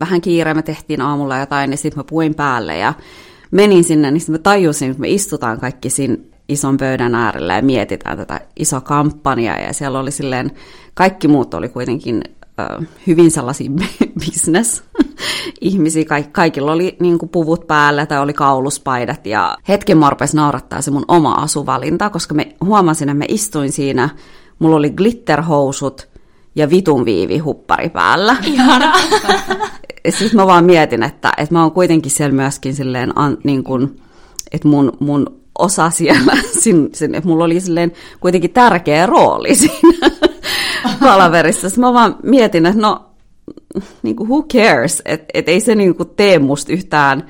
vähän 0.00 0.20
kiire, 0.20 0.54
me 0.54 0.62
tehtiin 0.62 1.00
aamulla 1.00 1.38
jotain, 1.38 1.70
niin 1.70 1.78
sitten 1.78 1.98
mä 1.98 2.04
puin 2.04 2.34
päälle 2.34 2.78
ja 2.78 2.94
menin 3.50 3.84
sinne, 3.84 4.10
niin 4.10 4.20
sitten 4.20 4.34
mä 4.34 4.38
tajusin, 4.38 4.90
että 4.90 5.00
me 5.00 5.08
istutaan 5.08 5.60
kaikki 5.60 5.90
siinä 5.90 6.16
ison 6.48 6.76
pöydän 6.76 7.14
äärellä 7.14 7.54
ja 7.54 7.62
mietitään 7.62 8.18
tätä 8.18 8.40
iso 8.56 8.80
kampanjaa. 8.80 9.58
Ja 9.58 9.72
siellä 9.72 9.98
oli 9.98 10.10
silleen, 10.10 10.50
kaikki 10.94 11.28
muut 11.28 11.54
oli 11.54 11.68
kuitenkin 11.68 12.22
äh, 12.60 12.66
hyvin 13.06 13.30
sellaisia 13.30 13.70
business-ihmisiä. 14.24 16.04
Kaik- 16.04 16.32
kaikilla 16.32 16.72
oli 16.72 16.96
niin 17.00 17.18
kuin 17.18 17.28
puvut 17.28 17.66
päällä 17.66 18.06
tai 18.06 18.18
oli 18.18 18.32
kauluspaidat. 18.32 19.26
Ja 19.26 19.56
hetken 19.68 19.98
mä 19.98 20.10
naurattaa 20.34 20.82
se 20.82 20.90
mun 20.90 21.04
oma 21.08 21.32
asuvalinta, 21.32 22.10
koska 22.10 22.34
me 22.34 22.56
huomasin, 22.64 23.08
että 23.08 23.18
mä 23.18 23.24
istuin 23.28 23.72
siinä, 23.72 24.08
mulla 24.58 24.76
oli 24.76 24.90
glitterhousut 24.90 26.08
ja 26.56 26.70
vitun 26.70 27.04
viivi 27.04 27.38
huppari 27.38 27.88
päällä. 27.88 28.36
Sitten 30.08 30.36
mä 30.36 30.46
vaan 30.46 30.64
mietin, 30.64 31.02
että, 31.02 31.32
että 31.36 31.54
mä 31.54 31.62
oon 31.62 31.72
kuitenkin 31.72 32.10
siellä 32.10 32.34
myöskin 32.34 32.74
silleen, 32.74 33.12
niin 33.44 33.64
kuin, 33.64 34.00
että 34.52 34.68
mun, 34.68 34.92
mun 35.00 35.40
osa 35.58 35.90
siellä, 35.90 36.36
sin, 36.62 36.88
sin, 36.92 37.14
että 37.14 37.28
mulla 37.28 37.44
oli 37.44 37.60
silleen 37.60 37.92
kuitenkin 38.20 38.50
tärkeä 38.50 39.06
rooli 39.06 39.54
siinä 39.64 40.10
palaverissa. 41.00 41.68
Sitten 41.68 41.84
mä 41.84 41.92
vaan 41.92 42.16
mietin, 42.22 42.66
että 42.66 42.80
no, 42.80 43.10
niin 44.02 44.16
kuin 44.16 44.28
who 44.28 44.42
cares, 44.42 45.02
että 45.04 45.26
et 45.34 45.48
ei 45.48 45.60
se 45.60 45.74
niin 45.74 45.94
kuin 45.94 46.08
tee 46.16 46.38
musta 46.38 46.72
yhtään 46.72 47.26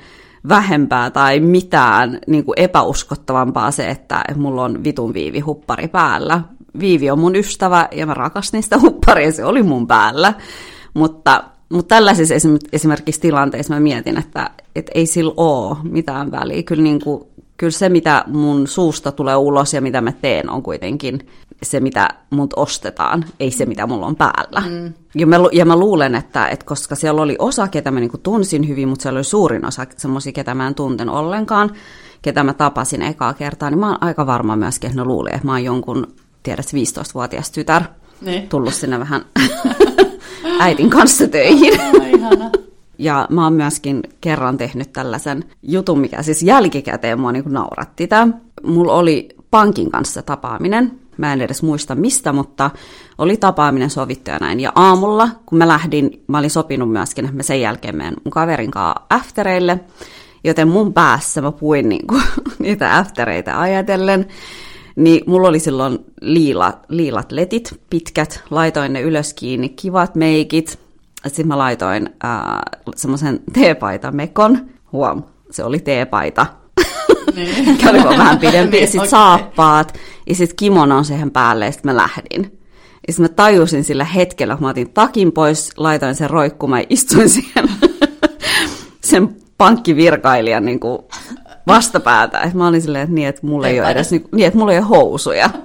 vähempää 0.49 1.11
tai 1.11 1.39
mitään 1.39 2.19
niin 2.27 2.43
kuin 2.43 2.59
epäuskottavampaa 2.59 3.71
se, 3.71 3.89
että 3.89 4.23
mulla 4.35 4.63
on 4.63 4.83
vitun 4.83 5.13
viivi 5.13 5.39
huppari 5.39 5.87
päällä. 5.87 6.41
Viivi 6.79 7.11
on 7.11 7.19
mun 7.19 7.35
ystävä 7.35 7.87
ja 7.91 8.05
mä 8.05 8.13
rakastin 8.13 8.63
sitä 8.63 8.79
hupparia, 8.79 9.31
se 9.31 9.45
oli 9.45 9.63
mun 9.63 9.87
päällä. 9.87 10.33
Mutta, 10.93 11.43
mutta 11.69 11.95
tällaisissa 11.95 12.35
esimerkiksi 12.71 13.21
tilanteissa 13.21 13.73
mä 13.73 13.79
mietin, 13.79 14.17
että, 14.17 14.49
että 14.75 14.91
ei 14.95 15.05
sillä 15.05 15.33
ole 15.37 15.77
mitään 15.83 16.31
väliä. 16.31 16.63
Kyllä, 16.63 16.83
niin 16.83 16.99
kuin, 17.03 17.23
kyllä 17.57 17.71
se, 17.71 17.89
mitä 17.89 18.23
mun 18.27 18.67
suusta 18.67 19.11
tulee 19.11 19.35
ulos 19.35 19.73
ja 19.73 19.81
mitä 19.81 20.01
mä 20.01 20.11
teen, 20.11 20.49
on 20.49 20.63
kuitenkin 20.63 21.27
se, 21.63 21.79
mitä 21.79 22.09
mut 22.29 22.53
ostetaan, 22.55 23.25
ei 23.39 23.51
se, 23.51 23.65
mitä 23.65 23.87
mulla 23.87 24.05
on 24.05 24.15
päällä. 24.15 24.63
Mm. 24.69 24.93
Ja, 25.15 25.27
mä, 25.27 25.35
ja 25.51 25.65
mä 25.65 25.75
luulen, 25.75 26.15
että, 26.15 26.47
että 26.47 26.65
koska 26.65 26.95
siellä 26.95 27.21
oli 27.21 27.35
osa, 27.39 27.67
ketä 27.67 27.91
mä 27.91 27.99
niinku 27.99 28.17
tunsin 28.17 28.67
hyvin, 28.67 28.87
mutta 28.87 29.03
siellä 29.03 29.17
oli 29.17 29.23
suurin 29.23 29.65
osa 29.65 29.85
semmoisia, 29.97 30.31
ketä 30.31 30.55
mä 30.55 30.67
en 30.67 30.75
tunten 30.75 31.09
ollenkaan, 31.09 31.71
ketä 32.21 32.43
mä 32.43 32.53
tapasin 32.53 33.01
ekaa 33.01 33.33
kertaa, 33.33 33.69
niin 33.69 33.79
mä 33.79 33.87
oon 33.87 34.03
aika 34.03 34.25
varma 34.25 34.55
myöskin, 34.55 34.89
että 34.89 35.01
ne 35.01 35.05
luulee, 35.05 35.33
että 35.33 35.45
mä 35.45 35.51
oon 35.51 35.63
jonkun, 35.63 36.07
tiedät, 36.47 36.65
15-vuotias 36.65 37.51
tytär, 37.51 37.83
Niin. 38.21 38.49
tullut 38.49 38.73
sinne 38.73 38.99
vähän 38.99 39.25
äitin 40.59 40.89
kanssa 40.89 41.27
töihin. 41.27 41.73
Ihana. 42.17 42.51
Ja 42.97 43.27
mä 43.29 43.43
oon 43.43 43.53
myöskin 43.53 44.03
kerran 44.21 44.57
tehnyt 44.57 44.93
tällaisen 44.93 45.43
jutun, 45.63 45.99
mikä 45.99 46.23
siis 46.23 46.43
jälkikäteen 46.43 47.19
mua 47.19 47.31
niin 47.31 47.43
nauratti. 47.47 48.07
Tää. 48.07 48.27
Mulla 48.63 48.93
oli 48.93 49.29
pankin 49.51 49.91
kanssa 49.91 50.21
tapaaminen. 50.21 50.91
Mä 51.17 51.33
en 51.33 51.41
edes 51.41 51.63
muista 51.63 51.95
mistä, 51.95 52.33
mutta 52.33 52.69
oli 53.17 53.37
tapaaminen 53.37 53.89
sovittu 53.89 54.31
ja 54.31 54.37
näin. 54.41 54.59
Ja 54.59 54.71
aamulla, 54.75 55.29
kun 55.45 55.57
mä 55.57 55.67
lähdin, 55.67 56.23
mä 56.27 56.37
olin 56.37 56.49
sopinut 56.49 56.91
myöskin, 56.91 57.25
että 57.25 57.37
mä 57.37 57.43
sen 57.43 57.61
jälkeen 57.61 57.95
menen 57.97 58.13
mun 58.23 58.31
kaverin 58.31 58.71
kanssa 58.71 59.01
aftereille. 59.09 59.79
Joten 60.43 60.67
mun 60.67 60.93
päässä 60.93 61.41
mä 61.41 61.51
puin 61.51 61.89
niinku, 61.89 62.21
niitä 62.59 62.97
aftereita 62.97 63.59
ajatellen. 63.61 64.27
Niin 64.97 65.23
mulla 65.27 65.47
oli 65.47 65.59
silloin 65.59 65.99
liila, 66.21 66.79
liilat 66.89 67.31
letit, 67.31 67.81
pitkät, 67.89 68.43
laitoin 68.49 68.93
ne 68.93 69.01
ylös 69.01 69.33
kiinni, 69.33 69.69
kivat 69.69 70.15
meikit. 70.15 70.79
Sitten 71.27 71.47
mä 71.47 71.57
laitoin 71.57 72.09
äh, 72.25 72.31
semmoisen 72.95 73.39
teepaitamekon. 73.53 74.69
Huom, 74.91 75.23
se 75.51 75.63
oli 75.63 75.79
teepaita. 75.79 76.45
Niin. 77.35 77.77
vähän 78.17 78.39
pidempi. 78.39 78.77
niin, 78.77 78.87
sitten 78.87 79.01
okay. 79.01 79.09
saappaat 79.09 79.93
ja 80.27 80.35
sitten 80.35 80.55
kimonon 80.55 81.05
siihen 81.05 81.31
päälle 81.31 81.65
ja 81.65 81.71
sitten 81.71 81.95
mä 81.95 82.01
lähdin. 82.01 82.59
Ja 83.07 83.13
sitten 83.13 83.23
mä 83.23 83.35
tajusin 83.35 83.83
sillä 83.83 84.05
hetkellä, 84.05 84.55
kun 84.55 84.63
mä 84.63 84.69
otin 84.69 84.89
takin 84.89 85.31
pois, 85.31 85.71
laitoin 85.77 86.15
sen 86.15 86.29
roikkumaan 86.29 86.81
ja 86.81 86.87
istuin 86.89 87.29
siihen 87.35 87.69
sen 89.01 89.35
pankkivirkailijan 89.57 90.65
niin 90.65 90.79
kuin 90.79 90.99
vastapäätä. 91.67 92.39
Et 92.39 92.53
mä 92.53 92.67
olin 92.67 92.81
silleen, 92.81 93.03
että 93.03 93.15
niin, 93.15 93.27
että 93.27 93.47
mulla 93.47 93.67
ei 93.67 93.79
ole 93.79 93.91
edes 93.91 94.11
niin, 94.11 94.47
että 94.47 94.59
mulla 94.59 94.71
ei 94.71 94.79
ole 94.79 94.87
housuja. 94.87 95.49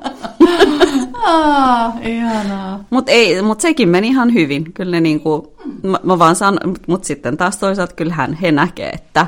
Ah, 1.24 1.92
ihanaa. 2.06 2.84
Mutta 2.90 3.12
mut 3.42 3.60
sekin 3.60 3.88
meni 3.88 4.08
ihan 4.08 4.34
hyvin. 4.34 4.72
Kyllä 4.72 4.90
ne 4.90 5.00
niinku, 5.00 5.54
mä, 5.82 5.98
mä 6.02 6.18
vaan 6.18 6.36
sanon, 6.36 6.74
mutta 6.86 7.06
sitten 7.06 7.36
taas 7.36 7.56
toisaalta 7.56 7.94
kyllähän 7.94 8.34
he 8.34 8.52
näkee, 8.52 8.90
että 8.90 9.26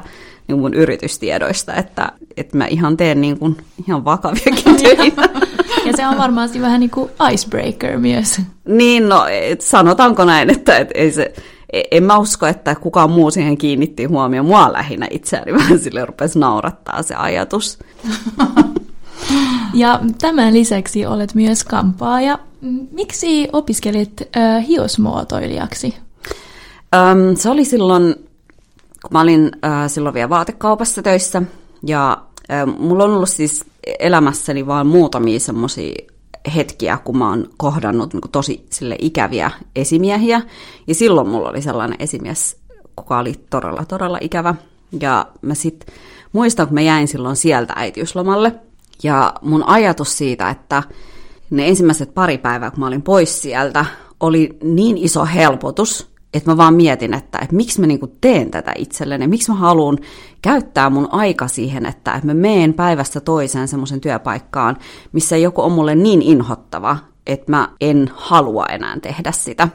niin 0.49 0.59
mun 0.59 0.75
yritystiedoista, 0.75 1.75
että, 1.75 2.13
että 2.37 2.57
mä 2.57 2.67
ihan 2.67 2.97
teen 2.97 3.21
niin 3.21 3.39
kuin, 3.39 3.57
ihan 3.89 4.05
vakaviakin 4.05 4.77
töitä. 4.83 5.29
Ja 5.85 5.93
se 5.97 6.07
on 6.07 6.19
varmasti 6.19 6.61
vähän 6.61 6.81
niin 6.81 6.91
kuin 6.91 7.11
icebreaker 7.33 7.99
myös. 7.99 8.41
Niin, 8.69 9.09
no 9.09 9.27
et, 9.31 9.61
sanotaanko 9.61 10.25
näin, 10.25 10.51
että 10.51 10.77
et, 10.77 10.91
ei 10.95 11.11
se, 11.11 11.35
en 11.91 12.03
mä 12.03 12.19
usko, 12.19 12.47
että 12.47 12.75
kukaan 12.75 13.11
muu 13.11 13.31
siihen 13.31 13.59
kiinnitti 13.59 14.05
huomioon. 14.05 14.47
Mua 14.47 14.73
lähinnä 14.73 15.07
itseäni 15.11 15.55
vähän 15.59 15.79
sille 15.79 16.05
rupesi 16.05 16.39
naurattaa 16.39 17.03
se 17.03 17.15
ajatus. 17.15 17.79
Ja 19.75 20.01
tämän 20.21 20.55
lisäksi 20.55 21.07
olet 21.07 21.35
myös 21.35 21.65
kampaaja. 21.65 22.39
Miksi 22.91 23.49
opiskelit 23.53 24.23
äh, 24.37 24.67
hiosmuotoilijaksi? 24.67 25.95
Öm, 26.95 27.37
se 27.37 27.51
oli 27.51 27.65
silloin, 27.65 28.15
kun 29.03 29.11
mä 29.11 29.21
olin 29.21 29.51
äh, 29.65 29.91
silloin 29.91 30.15
vielä 30.15 30.29
vaatekaupassa 30.29 31.03
töissä. 31.03 31.43
Ja 31.87 32.19
äh, 32.51 32.79
mulla 32.79 33.05
on 33.05 33.11
ollut 33.11 33.29
siis 33.29 33.65
elämässäni 33.99 34.67
vain 34.67 34.87
muutamia 34.87 35.41
semmoisia 35.41 35.95
hetkiä, 36.55 36.99
kun 37.05 37.19
mä 37.19 37.29
oon 37.29 37.49
kohdannut 37.57 38.13
niin 38.13 38.23
tosi 38.33 38.67
sille 38.71 38.97
ikäviä 38.99 39.51
esimiehiä. 39.77 40.43
Ja 40.87 40.95
silloin 40.95 41.29
mulla 41.29 41.49
oli 41.49 41.63
sellainen 41.63 41.97
esimies, 41.99 42.57
kuka 42.97 43.19
oli 43.19 43.35
todella, 43.51 43.85
todella 43.85 44.19
ikävä. 44.21 44.55
Ja 45.01 45.27
mä 45.43 45.55
sit 45.55 45.87
muistan, 46.33 46.67
kun 46.67 46.75
mä 46.75 46.81
jäin 46.81 47.09
silloin 47.09 47.37
sieltä 47.37 47.73
äitiyslomalle. 47.77 48.53
Ja 49.03 49.35
mun 49.43 49.69
ajatus 49.69 50.19
siitä, 50.19 50.51
että 50.51 50.83
ne 51.51 51.69
ensimmäiset 51.69 52.15
pari 52.15 52.39
päivää, 52.39 52.71
kun 52.71 52.81
mä 52.81 52.87
olin 52.87 53.03
pois 53.03 53.43
sieltä, 53.43 53.85
oli 54.21 54.59
niin 54.63 54.99
iso 54.99 55.25
helpotus, 55.25 56.14
että 56.35 56.51
mä 56.51 56.57
vaan 56.57 56.75
mietin, 56.75 57.15
että, 57.15 57.39
että 57.39 57.57
miksi 57.57 57.81
mä 57.81 57.87
niinku 57.87 58.07
teen 58.21 58.51
tätä 58.51 58.73
itselleni, 58.79 59.27
miksi 59.27 59.51
mä 59.51 59.57
haluan 59.57 59.99
käyttää 60.43 60.91
mun 60.91 61.09
aika 61.13 61.49
siihen, 61.49 61.87
että, 61.87 62.15
että 62.15 62.27
mä 62.27 62.35
meen 62.35 62.75
päivästä 62.75 63.21
toiseen 63.21 63.69
semmoisen 63.69 64.01
työpaikkaan, 64.01 64.77
missä 65.13 65.37
joku 65.37 65.63
on 65.63 65.73
mulle 65.73 65.95
niin 65.95 66.23
inhottava, 66.23 66.97
että 67.27 67.53
mä 67.53 67.69
en 67.81 68.11
halua 68.15 68.67
enää 68.67 69.01
tehdä 69.01 69.33
sitä. 69.33 69.69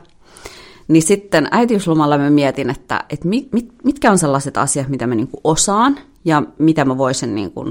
Niin 0.87 1.03
sitten 1.03 1.47
äitiyslomalla 1.51 2.17
mä 2.17 2.29
mietin, 2.29 2.69
että, 2.69 3.03
että 3.09 3.27
mit, 3.27 3.53
mit, 3.53 3.73
mitkä 3.83 4.11
on 4.11 4.17
sellaiset 4.17 4.57
asiat, 4.57 4.87
mitä 4.87 5.07
mä 5.07 5.15
niinku 5.15 5.39
osaan 5.43 5.99
ja 6.25 6.43
mitä 6.57 6.85
mä 6.85 6.97
voisin 6.97 7.35
niinku 7.35 7.65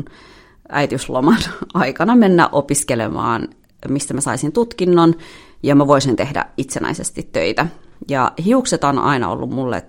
äitiysloman 0.68 1.38
aikana 1.74 2.16
mennä 2.16 2.48
opiskelemaan, 2.52 3.48
mistä 3.88 4.14
mä 4.14 4.20
saisin 4.20 4.52
tutkinnon 4.52 5.14
ja 5.62 5.74
mä 5.74 5.86
voisin 5.86 6.16
tehdä 6.16 6.44
itsenäisesti 6.56 7.28
töitä. 7.32 7.66
Ja 8.08 8.32
hiukset 8.44 8.84
on 8.84 8.98
aina 8.98 9.30
ollut 9.30 9.50
mulle 9.50 9.86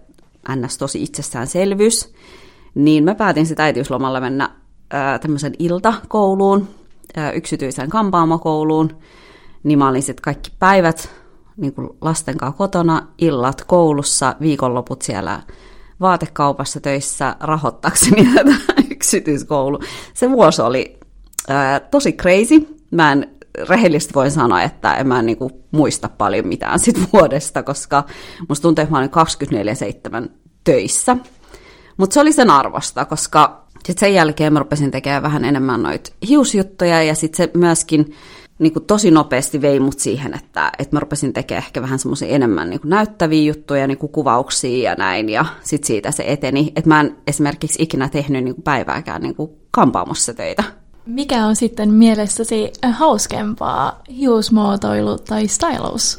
ns. 0.55 0.77
tosi 0.77 1.03
itsestäänselvyys, 1.03 2.13
niin 2.75 3.03
mä 3.03 3.15
päätin 3.15 3.45
sitä 3.45 3.63
äitiyslomalla 3.63 4.21
mennä 4.21 4.49
tämmöisen 5.21 5.53
iltakouluun, 5.59 6.67
ää, 7.15 7.31
yksityiseen 7.31 7.89
kampaamokouluun, 7.89 8.97
niin 9.63 9.79
mä 9.79 9.89
olin 9.89 10.03
sitten 10.03 10.21
kaikki 10.21 10.51
päivät 10.59 11.09
niin 11.57 11.73
kuin 11.73 11.89
lasten 12.01 12.37
kanssa 12.37 12.57
kotona, 12.57 13.07
illat 13.17 13.63
koulussa, 13.63 14.35
viikonloput 14.41 15.01
siellä 15.01 15.41
vaatekaupassa 16.01 16.79
töissä 16.79 17.35
rahoittakseni 17.39 18.29
tätä 18.35 18.55
yksityiskoulu. 18.91 19.79
Se 20.13 20.31
vuosi 20.31 20.61
oli 20.61 20.97
ää, 21.47 21.79
tosi 21.79 22.13
crazy. 22.13 22.77
Mä 22.91 23.11
en 23.11 23.38
rehellisesti 23.69 24.13
voin 24.13 24.31
sanoa, 24.31 24.61
että 24.61 24.93
en 24.93 25.07
mä 25.07 25.21
niinku 25.21 25.51
muista 25.71 26.09
paljon 26.09 26.47
mitään 26.47 26.79
sit 26.79 27.13
vuodesta, 27.13 27.63
koska 27.63 28.03
musta 28.49 28.61
tuntuu, 28.61 28.83
että 28.83 28.91
mä 28.91 28.97
olin 28.97 29.11
24-7 30.25 30.29
töissä. 30.63 31.17
Mutta 31.97 32.13
se 32.13 32.19
oli 32.19 32.33
sen 32.33 32.49
arvosta, 32.49 33.05
koska 33.05 33.65
sit 33.85 33.97
sen 33.97 34.13
jälkeen 34.13 34.53
mä 34.53 34.59
rupesin 34.59 34.91
tekemään 34.91 35.23
vähän 35.23 35.45
enemmän 35.45 35.83
noita 35.83 36.11
hiusjuttuja 36.27 37.03
ja 37.03 37.15
sitten 37.15 37.37
se 37.37 37.51
myöskin 37.57 38.15
niin 38.59 38.73
kuin 38.73 38.85
tosi 38.85 39.11
nopeasti 39.11 39.61
vei 39.61 39.79
mut 39.79 39.99
siihen, 39.99 40.33
että, 40.33 40.71
että 40.79 40.95
mä 40.95 40.99
rupesin 40.99 41.33
tekemään 41.33 41.63
ehkä 41.63 41.81
vähän 41.81 41.99
semmoisia 41.99 42.27
enemmän 42.27 42.69
niin 42.69 42.79
kuin 42.81 42.89
näyttäviä 42.89 43.43
juttuja, 43.43 43.87
niin 43.87 43.97
kuin 43.97 44.11
kuvauksia 44.11 44.89
ja 44.89 44.95
näin, 44.95 45.29
ja 45.29 45.45
sitten 45.61 45.87
siitä 45.87 46.11
se 46.11 46.23
eteni. 46.27 46.71
Että 46.75 46.87
mä 46.87 46.99
en 47.01 47.17
esimerkiksi 47.27 47.83
ikinä 47.83 48.09
tehnyt 48.09 48.43
niin 48.43 48.55
kuin 48.55 48.63
päivääkään 48.63 49.21
niin 49.21 49.35
kuin 49.35 49.51
kampaamossa 49.71 50.33
töitä. 50.33 50.63
Mikä 51.09 51.45
on 51.45 51.55
sitten 51.55 51.93
mielessäsi 51.93 52.71
hauskempaa, 52.91 54.01
hiusmuotoilu 54.09 55.17
tai 55.17 55.47
stylus? 55.47 56.17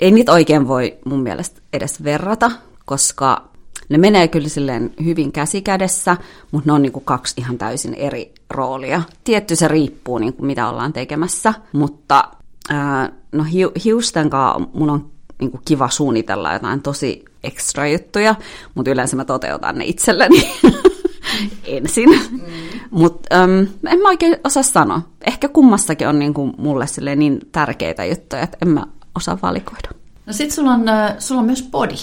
Ei 0.00 0.10
niitä 0.10 0.32
oikein 0.32 0.68
voi 0.68 0.96
mun 1.04 1.22
mielestä 1.22 1.60
edes 1.72 2.04
verrata, 2.04 2.50
koska 2.84 3.48
ne 3.88 3.98
menee 3.98 4.28
kyllä 4.28 4.48
silleen 4.48 4.94
hyvin 5.04 5.32
käsikädessä, 5.32 6.16
mutta 6.50 6.68
ne 6.68 6.72
on 6.72 6.82
niinku 6.82 7.00
kaksi 7.00 7.34
ihan 7.36 7.58
täysin 7.58 7.94
eri 7.94 8.32
roolia. 8.50 9.02
Tietty 9.24 9.56
se 9.56 9.68
riippuu, 9.68 10.18
niinku, 10.18 10.42
mitä 10.42 10.68
ollaan 10.68 10.92
tekemässä, 10.92 11.54
mutta 11.72 12.24
ää, 12.68 13.12
no 13.32 13.44
hi- 13.44 13.82
hiusten 13.84 14.30
kanssa 14.30 14.68
mulla 14.72 14.92
on 14.92 15.10
niinku 15.40 15.60
kiva 15.64 15.88
suunnitella 15.88 16.52
jotain 16.52 16.82
tosi 16.82 17.24
ekstra 17.44 17.88
juttuja, 17.88 18.34
mutta 18.74 18.90
yleensä 18.90 19.16
mä 19.16 19.24
toteutan 19.24 19.78
ne 19.78 19.84
itselleni 19.84 20.52
ensin. 21.64 22.08
Mm. 22.08 22.40
Mutta 22.90 23.36
en 23.90 23.98
mä 24.02 24.08
oikein 24.08 24.36
osaa 24.44 24.62
sanoa. 24.62 25.02
Ehkä 25.26 25.48
kummassakin 25.48 26.08
on 26.08 26.18
niinku 26.18 26.46
mulle 26.58 26.86
niin 27.16 27.40
tärkeitä 27.52 28.04
juttuja, 28.04 28.42
että 28.42 28.58
en 28.62 28.68
mä 28.68 28.84
osaa 29.14 29.38
valikoida. 29.42 29.88
No 30.26 30.32
sit 30.32 30.50
sulla 30.50 30.70
on, 30.70 30.84
sulla 31.18 31.40
on 31.40 31.46
myös 31.46 31.68
body. 31.70 31.94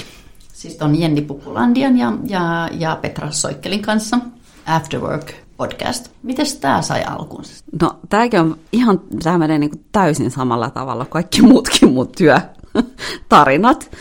Siis 0.54 0.82
on 0.82 1.00
Jenni 1.00 1.22
Pukulandian 1.22 1.98
ja, 1.98 2.14
ja, 2.28 2.70
ja 2.72 2.98
Petra 3.02 3.32
Soikkelin 3.32 3.82
kanssa 3.82 4.20
Afterwork 4.66 5.34
podcast. 5.58 6.10
Miten 6.24 6.46
tämä 6.62 6.82
sai 6.82 7.04
alkuunsa? 7.04 7.64
No 7.82 8.00
tämäkin 8.10 8.40
on 8.40 8.58
ihan, 8.72 9.02
tämä 9.24 9.38
menee 9.38 9.58
niin 9.58 9.70
kuin 9.70 9.86
täysin 9.92 10.32
samalla 10.32 10.70
tavalla 10.70 11.06
kuin 11.06 11.12
kaikki 11.12 11.42
muutkin 11.42 11.94
mun 11.94 12.10
työtarinat. 12.18 13.92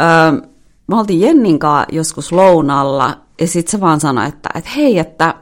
Öö, 0.00 0.48
me 0.86 0.98
oltiin 0.98 1.20
Jennin 1.20 1.58
kanssa 1.58 1.86
joskus 1.92 2.32
lounalla 2.32 3.25
ja 3.40 3.46
sitten 3.46 3.70
se 3.70 3.80
vaan 3.80 4.00
sanoi, 4.00 4.26
että, 4.26 4.48
että 4.54 4.70
hei, 4.76 4.98
että, 4.98 5.34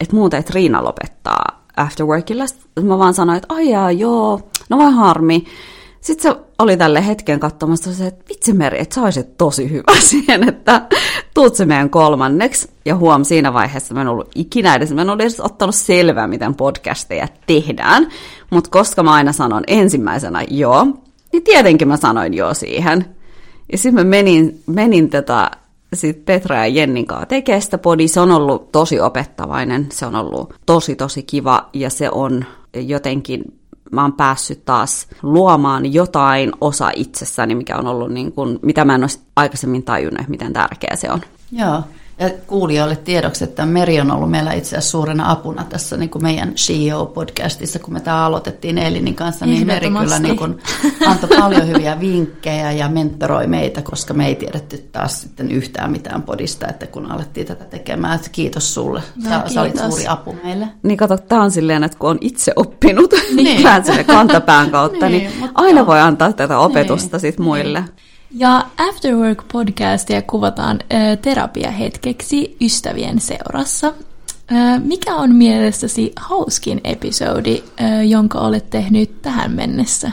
että 0.00 0.16
muuten, 0.16 0.40
että 0.40 0.52
Riina 0.54 0.84
lopettaa 0.84 1.64
Afterworkilla. 1.76 2.46
Sitten 2.46 2.86
mä 2.86 2.98
vaan 2.98 3.14
sanoin, 3.14 3.36
että 3.36 3.54
ai 3.54 3.98
joo, 3.98 4.40
no 4.68 4.78
vaan 4.78 4.92
harmi. 4.92 5.44
Sitten 6.00 6.32
se 6.32 6.40
oli 6.58 6.76
tälle 6.76 7.06
hetken 7.06 7.40
katsomassa 7.40 7.94
se, 7.94 8.06
että 8.06 8.24
vitsi 8.28 8.52
Meri, 8.52 8.80
että 8.80 8.94
sä 8.94 9.02
olisit 9.02 9.36
tosi 9.38 9.70
hyvä 9.70 10.00
siihen, 10.10 10.48
että 10.48 10.82
tuut 11.34 11.54
se 11.54 11.64
meidän 11.64 11.90
kolmanneksi. 11.90 12.70
Ja 12.84 12.96
huom, 12.96 13.24
siinä 13.24 13.52
vaiheessa 13.52 13.94
mä 13.94 14.00
en 14.00 14.08
ollut 14.08 14.30
ikinä 14.34 14.74
edes, 14.74 14.92
mä 14.92 15.02
en 15.02 15.10
ollut 15.10 15.20
edes 15.20 15.40
ottanut 15.40 15.74
selvää, 15.74 16.26
miten 16.26 16.54
podcasteja 16.54 17.28
tehdään. 17.46 18.08
Mutta 18.50 18.70
koska 18.70 19.02
mä 19.02 19.12
aina 19.12 19.32
sanon 19.32 19.62
ensimmäisenä 19.66 20.44
joo, 20.50 20.86
niin 21.32 21.42
tietenkin 21.44 21.88
mä 21.88 21.96
sanoin 21.96 22.34
joo 22.34 22.54
siihen. 22.54 23.04
Ja 23.72 23.78
sitten 23.78 24.06
mä 24.06 24.10
menin, 24.10 24.62
menin 24.66 25.10
tätä 25.10 25.50
sit 25.94 26.24
Petra 26.24 26.56
ja 26.56 26.66
Jennin 26.66 27.06
kanssa 27.06 27.26
tekee 27.26 27.60
sitä 27.60 27.78
podi. 27.78 28.08
Se 28.08 28.20
on 28.20 28.30
ollut 28.30 28.72
tosi 28.72 29.00
opettavainen, 29.00 29.86
se 29.92 30.06
on 30.06 30.14
ollut 30.14 30.54
tosi 30.66 30.96
tosi 30.96 31.22
kiva 31.22 31.68
ja 31.72 31.90
se 31.90 32.10
on 32.10 32.44
jotenkin 32.74 33.44
mä 33.92 34.02
oon 34.02 34.12
päässyt 34.12 34.64
taas 34.64 35.06
luomaan 35.22 35.92
jotain 35.92 36.52
osa 36.60 36.90
itsessäni, 36.96 37.54
mikä 37.54 37.76
on 37.76 37.86
ollut 37.86 38.12
niin 38.12 38.32
kuin, 38.32 38.58
mitä 38.62 38.84
mä 38.84 38.94
en 38.94 39.02
ole 39.02 39.10
aikaisemmin 39.36 39.82
tajunnut, 39.82 40.28
miten 40.28 40.52
tärkeä 40.52 40.96
se 40.96 41.10
on. 41.10 41.20
Joo, 41.52 41.82
Ja 42.20 42.30
kuulijoille 42.46 42.96
tiedoksi, 42.96 43.44
että 43.44 43.66
Meri 43.66 44.00
on 44.00 44.10
ollut 44.10 44.30
meillä 44.30 44.52
itse 44.52 44.68
asiassa 44.68 44.90
suurena 44.90 45.30
apuna 45.30 45.64
tässä 45.64 45.96
niin 45.96 46.10
kuin 46.10 46.22
meidän 46.22 46.52
CEO-podcastissa, 46.54 47.78
kun 47.78 47.94
me 47.94 48.00
tämä 48.00 48.26
aloitettiin 48.26 48.78
Elinin 48.78 49.14
kanssa, 49.14 49.46
niin 49.46 49.66
Meri 49.66 49.90
kyllä 49.90 50.18
niin 50.18 50.36
kuin 50.36 50.58
antoi 51.06 51.28
paljon 51.38 51.68
hyviä 51.68 52.00
vinkkejä 52.00 52.72
ja 52.72 52.88
mentoroi 52.88 53.46
meitä, 53.46 53.82
koska 53.82 54.14
me 54.14 54.26
ei 54.26 54.34
tiedetty 54.34 54.78
taas 54.92 55.20
sitten 55.20 55.50
yhtään 55.52 55.90
mitään 55.90 56.22
podista, 56.22 56.68
että 56.68 56.86
kun 56.86 57.10
alettiin 57.10 57.46
tätä 57.46 57.64
tekemään. 57.64 58.16
Että 58.16 58.28
kiitos 58.32 58.74
sulle, 58.74 59.02
no, 59.24 59.30
sä, 59.30 59.42
sä 59.54 59.60
olit 59.60 59.78
suuri 59.78 60.06
apu 60.06 60.36
meille. 60.44 60.68
Niin 60.82 60.96
kato, 60.96 61.16
tämä 61.16 61.42
on 61.42 61.50
silleen, 61.50 61.84
että 61.84 61.98
kun 61.98 62.10
on 62.10 62.18
itse 62.20 62.52
oppinut 62.56 63.10
niin. 63.34 63.62
vähän 63.62 63.82
kantapään 64.06 64.70
kautta, 64.70 65.08
niin, 65.08 65.30
niin 65.40 65.50
aina 65.54 65.86
voi 65.86 66.00
antaa 66.00 66.32
tätä 66.32 66.58
opetusta 66.58 67.16
niin. 67.16 67.20
sit 67.20 67.38
muille. 67.38 67.80
Niin. 67.80 68.09
Ja 68.32 68.66
Afterwork-podcastia 68.78 70.22
kuvataan 70.26 70.78
ä, 70.92 71.16
terapiahetkeksi 71.16 72.56
ystävien 72.60 73.20
seurassa. 73.20 73.86
Ä, 74.52 74.78
mikä 74.78 75.14
on 75.14 75.34
mielestäsi 75.34 76.12
hauskin 76.16 76.80
episodi, 76.84 77.62
jonka 78.08 78.38
olet 78.38 78.70
tehnyt 78.70 79.22
tähän 79.22 79.52
mennessä? 79.52 80.10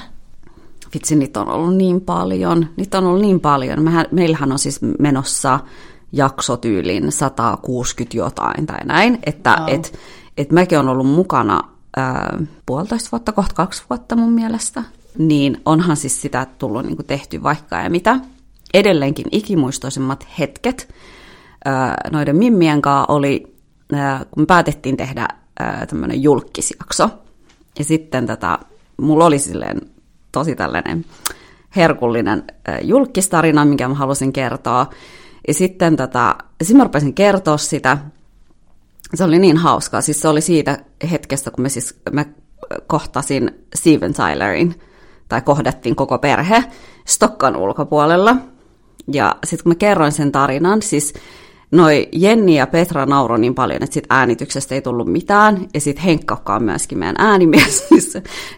Vitsi, 0.93 1.15
niitä 1.15 1.41
on 1.41 1.50
ollut 1.50 1.75
niin 1.75 2.01
paljon. 2.01 2.67
Niitä 2.77 2.97
on 2.97 3.05
ollut 3.05 3.21
niin 3.21 3.39
paljon. 3.39 3.81
Mehän, 3.81 4.05
meillähän 4.12 4.51
on 4.51 4.59
siis 4.59 4.79
menossa 5.00 5.59
jaksotyylin 6.12 7.12
160 7.12 8.17
jotain 8.17 8.65
tai 8.65 8.86
näin, 8.86 9.19
että 9.25 9.55
wow. 9.59 9.69
et, 9.69 10.00
et 10.38 10.51
mäkin 10.51 10.79
on 10.79 10.89
ollut 10.89 11.07
mukana 11.07 11.62
ää, 11.97 12.39
puolitoista 12.65 13.09
vuotta, 13.12 13.31
kohta 13.31 13.55
kaksi 13.55 13.83
vuotta 13.89 14.15
mun 14.15 14.33
mielestä 14.33 14.83
niin 15.17 15.62
onhan 15.65 15.97
siis 15.97 16.21
sitä 16.21 16.47
tullut 16.57 16.86
niin 16.86 16.95
kuin 16.95 17.07
tehty 17.07 17.43
vaikka 17.43 17.75
ja 17.75 17.89
mitä. 17.89 18.19
Edelleenkin 18.74 19.25
ikimuistoisimmat 19.31 20.27
hetket 20.39 20.93
noiden 22.12 22.36
mimmien 22.36 22.81
kanssa 22.81 23.13
oli, 23.13 23.57
kun 24.31 24.47
päätettiin 24.47 24.97
tehdä 24.97 25.27
tämmöinen 25.89 26.24
julkisjakso. 26.24 27.09
Ja 27.79 27.86
sitten 27.86 28.25
tätä, 28.25 28.59
mulla 28.97 29.25
oli 29.25 29.39
silleen 29.39 29.81
tosi 30.31 30.55
tällainen 30.55 31.05
herkullinen 31.75 32.43
julkistarina, 32.81 33.65
minkä 33.65 33.88
mä 33.88 33.93
halusin 33.93 34.33
kertoa. 34.33 34.89
Ja 35.47 35.53
sitten 35.53 35.95
tätä, 35.95 36.36
sitten 36.62 36.77
mä 36.77 36.83
rupesin 36.83 37.13
kertoa 37.13 37.57
sitä. 37.57 37.97
Se 39.13 39.24
oli 39.24 39.39
niin 39.39 39.57
hauskaa. 39.57 40.01
Siis 40.01 40.21
se 40.21 40.27
oli 40.27 40.41
siitä 40.41 40.79
hetkestä, 41.12 41.51
kun 41.51 41.62
me 41.62 41.69
siis, 41.69 42.00
mä 42.12 42.25
kohtasin 42.88 43.51
Steven 43.75 44.13
Tylerin 44.13 44.75
tai 45.29 45.41
kohdattiin 45.41 45.96
koko 45.96 46.17
perhe 46.17 46.63
Stokkan 47.05 47.55
ulkopuolella. 47.55 48.36
Ja 49.13 49.36
sitten 49.46 49.63
kun 49.63 49.72
mä 49.72 49.75
kerroin 49.75 50.12
sen 50.12 50.31
tarinan, 50.31 50.81
siis 50.81 51.13
noi 51.72 52.10
Jenni 52.12 52.55
ja 52.55 52.67
Petra 52.67 53.05
nauroi 53.05 53.39
niin 53.39 53.55
paljon, 53.55 53.84
että 53.84 53.93
sit 53.93 54.05
äänityksestä 54.10 54.75
ei 54.75 54.81
tullut 54.81 55.07
mitään. 55.07 55.67
Ja 55.74 55.81
sitten 55.81 56.03
Henkka, 56.03 56.41
on 56.50 56.63
myöskin 56.63 56.98
meidän 56.98 57.15
äänimies, 57.17 57.79
siis 57.89 58.17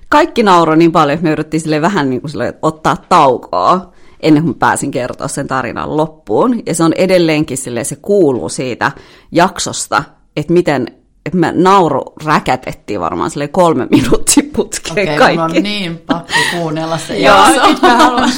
kaikki 0.09 0.43
nauroi 0.43 0.77
niin 0.77 0.91
paljon, 0.91 1.13
että 1.13 1.23
me 1.23 1.31
yritettiin 1.31 1.61
sille 1.61 1.81
vähän 1.81 2.09
niin 2.09 2.21
kuin 2.21 2.31
sille 2.31 2.55
ottaa 2.61 2.97
taukoa 3.09 3.93
ennen 4.19 4.43
kuin 4.43 4.55
pääsin 4.55 4.91
kertoa 4.91 5.27
sen 5.27 5.47
tarinan 5.47 5.97
loppuun. 5.97 6.61
Ja 6.65 6.75
se 6.75 6.83
on 6.83 6.93
edelleenkin 6.93 7.57
sille, 7.57 7.83
se 7.83 7.95
kuuluu 7.95 8.49
siitä 8.49 8.91
jaksosta, 9.31 10.03
että 10.35 10.53
miten 10.53 10.87
että 11.25 11.37
me 11.37 11.51
nauru 11.55 12.01
räkätettiin 12.25 12.99
varmaan 12.99 13.31
sille 13.31 13.47
kolme 13.47 13.87
minuuttia 13.91 14.43
putkeen 14.55 15.15
okay, 15.15 15.17
kaikki. 15.17 15.57
on 15.57 15.63
niin 15.63 15.97
pakko 15.97 16.33
kuunnella 16.51 16.97
se 16.97 17.17
jakso. 17.17 17.67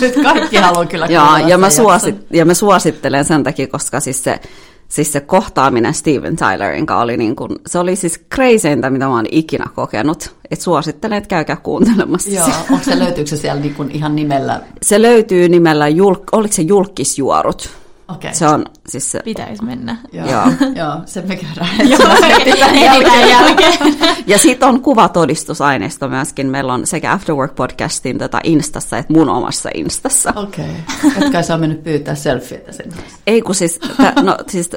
Nyt 0.01 0.15
kaikki 0.23 0.57
haluaa 0.57 0.85
kyllä 0.85 1.05
Joo, 1.05 1.37
ja 1.37 1.57
mä, 1.57 1.69
suosit, 1.69 2.15
ja 2.31 2.45
mä 2.45 2.53
suosittelen 2.53 3.25
sen 3.25 3.43
takia, 3.43 3.67
koska 3.67 3.99
siis 3.99 4.23
se, 4.23 4.39
siis 4.87 5.13
se 5.13 5.19
kohtaaminen 5.19 5.93
Steven 5.93 6.35
Tylerin 6.35 6.85
kanssa 6.85 7.03
oli, 7.03 7.17
niin 7.17 7.35
kuin, 7.35 7.51
se 7.67 7.79
oli 7.79 7.95
siis 7.95 8.25
crazeintä, 8.33 8.89
mitä 8.89 9.05
mä 9.05 9.15
oon 9.15 9.25
ikinä 9.31 9.65
kokenut. 9.75 10.35
Et 10.51 10.61
suosittelen, 10.61 11.17
että 11.17 11.27
käykää 11.27 11.55
kuuntelemassa. 11.55 12.31
Joo, 12.31 12.47
onko 12.71 12.83
se, 12.83 12.99
löytyykö 12.99 13.29
se 13.29 13.37
siellä 13.37 13.61
niin 13.61 13.75
kuin 13.75 13.91
ihan 13.91 14.15
nimellä? 14.15 14.61
Se 14.81 15.01
löytyy 15.01 15.49
nimellä, 15.49 15.87
julk, 15.87 16.23
oliko 16.31 16.53
se 16.53 16.61
julkisjuorut? 16.61 17.80
Okay. 18.15 18.33
Se 18.33 18.47
on 18.47 18.65
siis 18.87 19.11
se... 19.11 19.19
Pitäisi 19.23 19.63
mennä. 19.63 19.97
Joo, 20.13 20.27
joo. 20.27 20.43
joo 20.85 21.01
se 21.05 21.21
me 21.21 21.35
käydään. 21.35 21.89
Joo, 21.89 21.99
jälkeen. 23.29 23.97
ja 24.27 24.37
sitten 24.37 24.69
on 24.69 24.81
kuvatodistusaineisto 24.81 26.07
myöskin. 26.07 26.47
Meillä 26.47 26.73
on 26.73 26.87
sekä 26.87 27.11
Afterwork 27.11 27.55
podcastin 27.55 28.17
tota 28.17 28.39
Instassa 28.43 28.97
että 28.97 29.13
mun 29.13 29.29
omassa 29.29 29.69
Instassa. 29.73 30.33
Okei. 30.35 30.65
Okay. 30.65 31.11
Etkä 31.25 31.41
saa 31.41 31.57
mennyt 31.57 31.83
pyytää 31.83 32.15
selfieitä 32.15 32.71
sen 32.71 32.93
Ei 33.27 33.41
kun 33.41 33.55
siis, 33.55 33.79
tää, 33.97 34.13
no, 34.23 34.37
siis 34.47 34.69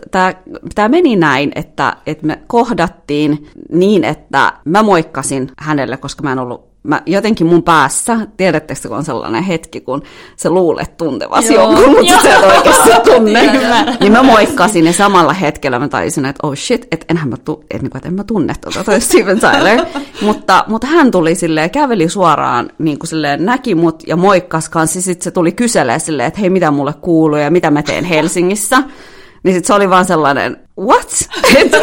tämä 0.75 0.89
meni 0.89 1.17
näin, 1.17 1.53
että, 1.55 1.97
että 2.07 2.27
me 2.27 2.39
kohdattiin 2.47 3.49
niin, 3.73 4.05
että 4.05 4.53
mä 4.65 4.83
moikkasin 4.83 5.51
hänelle, 5.59 5.97
koska 5.97 6.23
mä 6.23 6.33
en 6.33 6.39
ollut 6.39 6.74
mä 6.85 7.03
jotenkin 7.07 7.47
mun 7.47 7.63
päässä, 7.63 8.19
tiedättekö 8.37 8.89
kun 8.89 8.97
on 8.97 9.05
sellainen 9.05 9.43
hetki, 9.43 9.81
kun 9.81 10.03
sä 10.37 10.51
luulet 10.51 10.97
tuntevasi 10.97 11.55
jonkun, 11.55 11.91
mutta 11.91 12.23
sä 12.23 12.39
et 12.39 12.45
oikeasti 12.45 12.91
tunne. 13.05 13.43
niin 14.01 14.13
mä 14.13 14.23
moikkasin 14.23 14.87
ja 14.87 14.93
samalla 14.93 15.33
hetkellä 15.33 15.79
mä 15.79 15.89
taisin, 15.89 16.25
että 16.25 16.47
oh 16.47 16.55
shit, 16.57 16.87
että 16.93 17.07
enhän 17.09 17.29
mä, 17.29 17.37
tu- 17.37 17.65
et, 17.71 17.83
niin, 17.83 17.97
että 17.97 18.09
en 18.09 18.15
mä 18.15 18.25
tunne 18.25 18.55
tuota 18.61 18.85
toi 18.85 19.01
Steven 19.01 19.41
Tyler. 19.41 19.81
mutta, 20.23 20.65
mutta 20.69 20.87
hän 20.87 21.11
tuli 21.11 21.35
silleen, 21.35 21.71
käveli 21.71 22.09
suoraan, 22.09 22.71
niin 22.79 22.99
kuin 22.99 23.09
silleen, 23.09 23.45
näki 23.45 23.75
mut 23.75 24.03
ja 24.07 24.17
moikkas 24.17 24.69
kanssa, 24.69 25.03
sitten 25.03 25.25
se 25.25 25.31
tuli 25.31 25.53
kyselee 25.53 25.99
silleen, 25.99 26.27
että 26.27 26.41
hei 26.41 26.51
mitä 26.51 26.71
mulle 26.71 26.95
kuuluu 27.01 27.39
ja 27.39 27.51
mitä 27.51 27.71
mä 27.71 27.83
teen 27.83 28.05
Helsingissä. 28.05 28.83
Niin 29.45 29.55
sit 29.55 29.65
se 29.65 29.75
oli 29.75 29.91
vaan 29.91 30.05
sellainen, 30.05 30.57
what? 30.81 31.09
että, 31.63 31.79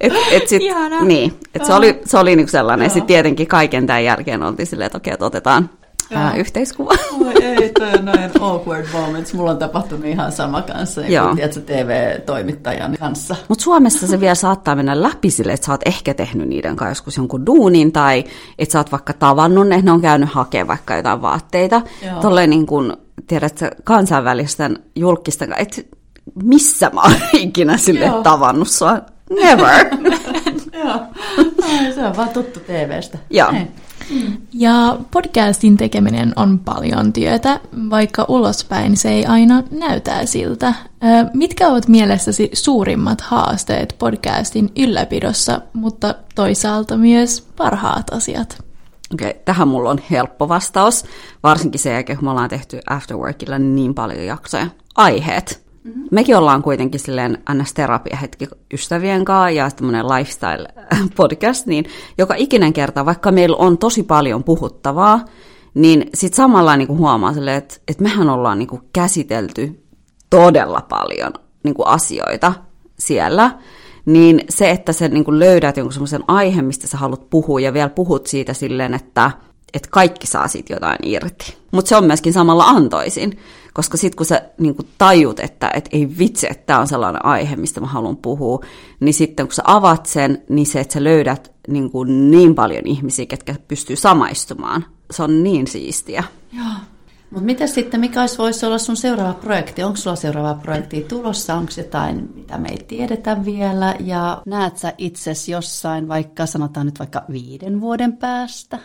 et, 0.00 0.12
et 0.30 0.48
sit, 0.48 0.62
niin, 1.00 1.32
et 1.54 1.64
se 1.64 1.74
oli, 1.74 2.00
se 2.04 2.18
oli 2.18 2.36
niinku 2.36 2.50
sellainen. 2.50 2.90
Sitten 2.90 3.06
tietenkin 3.06 3.46
kaiken 3.46 3.86
tämän 3.86 4.04
jälkeen 4.04 4.42
oltiin 4.42 4.66
silleen, 4.66 4.86
että 4.86 4.98
okei, 4.98 5.12
että 5.12 5.26
otetaan 5.26 5.70
ää, 6.12 6.34
yhteiskuva. 6.34 6.90
Oi 7.26 7.44
ei, 7.44 7.70
toi 7.78 7.88
on 7.98 8.04
noin 8.04 8.30
awkward 8.40 8.86
moments. 8.92 9.34
Mulla 9.34 9.50
on 9.50 9.58
tapahtunut 9.58 10.04
ihan 10.04 10.32
sama 10.32 10.62
kanssa, 10.62 11.00
niin 11.00 11.36
tiedätkö, 11.36 11.60
TV-toimittajan 11.60 12.96
kanssa. 13.00 13.36
Mutta 13.48 13.64
Suomessa 13.64 14.06
se 14.06 14.20
vielä 14.20 14.34
saattaa 14.34 14.76
mennä 14.76 15.02
läpi 15.02 15.30
sille, 15.30 15.52
että 15.52 15.66
sä 15.66 15.72
oot 15.72 15.86
ehkä 15.86 16.14
tehnyt 16.14 16.48
niiden 16.48 16.76
kanssa 16.76 16.90
joskus 16.90 17.16
jonkun 17.16 17.46
duunin, 17.46 17.92
tai 17.92 18.24
että 18.58 18.72
sä 18.72 18.78
oot 18.78 18.92
vaikka 18.92 19.12
tavannut 19.12 19.68
ne, 19.68 19.82
ne 19.82 19.92
on 19.92 20.00
käynyt 20.00 20.28
hakemaan 20.28 20.68
vaikka 20.68 20.96
jotain 20.96 21.22
vaatteita. 21.22 21.82
Tolleen 22.20 22.50
niin 22.50 22.66
kuin, 22.66 22.92
tiedätkö, 23.26 23.70
kansainvälisten 23.84 24.78
julkisten, 24.96 25.54
että 25.58 25.82
missä 26.42 26.90
mä 26.94 27.02
oon 27.02 27.14
ikinä 27.32 27.76
sille 27.76 28.12
tavannut 28.22 28.68
sua 28.68 29.00
Never. 29.30 29.86
Joo, 30.84 31.00
se 31.94 32.06
on 32.06 32.16
vaan 32.16 32.28
tuttu 32.28 32.60
TV-stä. 32.60 33.18
Joo. 33.30 33.52
Ja 34.52 34.98
podcastin 35.10 35.76
tekeminen 35.76 36.32
on 36.36 36.58
paljon 36.58 37.12
työtä, 37.12 37.60
vaikka 37.90 38.24
ulospäin 38.28 38.96
se 38.96 39.10
ei 39.10 39.26
aina 39.26 39.62
näytä 39.70 40.26
siltä. 40.26 40.74
Mitkä 41.34 41.68
ovat 41.68 41.88
mielessäsi 41.88 42.50
suurimmat 42.52 43.20
haasteet 43.20 43.96
podcastin 43.98 44.72
ylläpidossa, 44.76 45.60
mutta 45.72 46.14
toisaalta 46.34 46.96
myös 46.96 47.40
parhaat 47.56 48.12
asiat? 48.12 48.64
Okei, 49.14 49.30
okay, 49.30 49.40
tähän 49.44 49.68
mulla 49.68 49.90
on 49.90 50.00
helppo 50.10 50.48
vastaus, 50.48 51.04
varsinkin 51.42 51.80
sen 51.80 51.92
jälkeen, 51.92 52.18
kun 52.18 52.26
me 52.26 52.30
ollaan 52.30 52.48
tehty 52.48 52.80
Afterworkilla 52.90 53.58
niin 53.58 53.94
paljon 53.94 54.26
jaksoja. 54.26 54.66
Aiheet. 54.94 55.65
Mm-hmm. 55.86 56.08
Mekin 56.10 56.36
ollaan 56.36 56.62
kuitenkin 56.62 57.00
silleen 57.00 57.38
ns. 57.54 57.74
terapiahetki 57.74 58.48
ystävien 58.72 59.24
kanssa 59.24 59.50
ja 59.50 59.70
tämmöinen 59.70 60.04
lifestyle-podcast, 60.06 61.66
niin 61.70 61.84
joka 62.18 62.34
ikinen 62.34 62.72
kerta, 62.72 63.06
vaikka 63.06 63.32
meillä 63.32 63.56
on 63.56 63.78
tosi 63.78 64.02
paljon 64.02 64.44
puhuttavaa, 64.44 65.24
niin 65.74 66.10
sitten 66.14 66.36
samalla 66.36 66.76
niin 66.76 66.88
kuin 66.88 66.98
huomaa 66.98 67.34
silleen, 67.34 67.56
että, 67.56 67.74
että 67.88 68.02
mehän 68.02 68.28
ollaan 68.28 68.58
niin 68.58 68.68
kuin 68.68 68.82
käsitelty 68.92 69.82
todella 70.30 70.86
paljon 70.88 71.32
niin 71.62 71.74
kuin 71.74 71.88
asioita 71.88 72.52
siellä, 72.98 73.50
niin 74.06 74.44
se, 74.48 74.70
että 74.70 74.92
sä 74.92 75.08
niin 75.08 75.24
kuin 75.24 75.38
löydät 75.38 75.76
jonkun 75.76 75.92
semmoisen 75.92 76.24
aiheen, 76.28 76.64
mistä 76.64 76.86
sä 76.86 76.96
haluat 76.96 77.30
puhua 77.30 77.60
ja 77.60 77.72
vielä 77.72 77.88
puhut 77.88 78.26
siitä 78.26 78.52
silleen, 78.52 78.94
että, 78.94 79.30
että 79.74 79.88
kaikki 79.90 80.26
saa 80.26 80.48
siitä 80.48 80.72
jotain 80.72 80.98
irti. 81.02 81.56
Mutta 81.72 81.88
se 81.88 81.96
on 81.96 82.04
myöskin 82.04 82.32
samalla 82.32 82.64
antoisin. 82.64 83.38
Koska 83.76 83.96
sitten 83.96 84.16
kun 84.16 84.26
sä 84.26 84.42
niin 84.58 84.74
kun 84.74 84.88
tajut, 84.98 85.40
että 85.40 85.70
et 85.74 85.88
ei 85.92 86.08
vitsi, 86.18 86.46
että 86.50 86.66
tämä 86.66 86.80
on 86.80 86.86
sellainen 86.86 87.24
aihe, 87.24 87.56
mistä 87.56 87.80
mä 87.80 87.86
haluan 87.86 88.16
puhua, 88.16 88.64
niin 89.00 89.14
sitten 89.14 89.46
kun 89.46 89.54
sä 89.54 89.62
avat 89.64 90.06
sen, 90.06 90.42
niin 90.48 90.66
se, 90.66 90.80
että 90.80 90.94
sä 90.94 91.04
löydät 91.04 91.52
niin, 91.68 91.90
kuin 91.90 92.30
niin 92.30 92.54
paljon 92.54 92.86
ihmisiä, 92.86 93.26
ketkä 93.26 93.54
pystyy 93.68 93.96
samaistumaan, 93.96 94.84
se 95.10 95.22
on 95.22 95.42
niin 95.42 95.66
siistiä. 95.66 96.24
Joo. 96.52 96.66
Mutta 97.30 97.46
mitä 97.46 97.66
sitten, 97.66 98.00
mikä 98.00 98.20
olisi, 98.20 98.38
voisi 98.38 98.66
olla 98.66 98.78
sun 98.78 98.96
seuraava 98.96 99.34
projekti? 99.34 99.82
Onko 99.82 99.96
sulla 99.96 100.16
seuraava 100.16 100.54
projekti 100.54 101.00
tulossa? 101.08 101.54
Onko 101.54 101.72
jotain, 101.76 102.28
mitä 102.34 102.58
me 102.58 102.68
ei 102.68 102.78
tiedetä 102.88 103.44
vielä? 103.44 103.94
Ja 104.00 104.42
näet 104.46 104.78
sä 104.78 104.92
itsesi 104.98 105.52
jossain 105.52 106.08
vaikka, 106.08 106.46
sanotaan 106.46 106.86
nyt 106.86 106.98
vaikka 106.98 107.24
viiden 107.32 107.80
vuoden 107.80 108.16
päästä? 108.16 108.78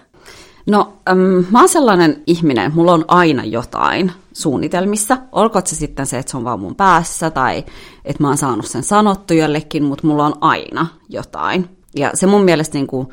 No, 0.68 0.94
äm, 1.10 1.46
mä 1.52 1.60
oon 1.60 1.70
sellainen 1.70 2.24
ihminen, 2.28 2.72
mulla 2.76 2.94
on 2.94 3.06
aina 3.08 3.44
jotain 3.46 4.12
suunnitelmissa. 4.34 5.18
Olkoon 5.32 5.68
se 5.68 5.76
sitten 5.76 6.06
se, 6.06 6.20
että 6.20 6.32
se 6.32 6.38
on 6.38 6.44
vaan 6.44 6.60
mun 6.60 6.76
päässä 6.76 7.30
tai 7.30 7.66
että 8.06 8.24
mä 8.24 8.28
oon 8.28 8.38
saanut 8.38 8.66
sen 8.66 8.84
sanottu 8.84 9.34
jollekin, 9.34 9.84
mutta 9.84 10.08
mulla 10.08 10.26
on 10.26 10.34
aina 10.42 10.88
jotain. 11.10 11.70
Ja 11.96 12.12
se 12.14 12.28
mun 12.28 12.44
mielestä 12.44 12.78
niin 12.78 12.88
kuin 12.88 13.08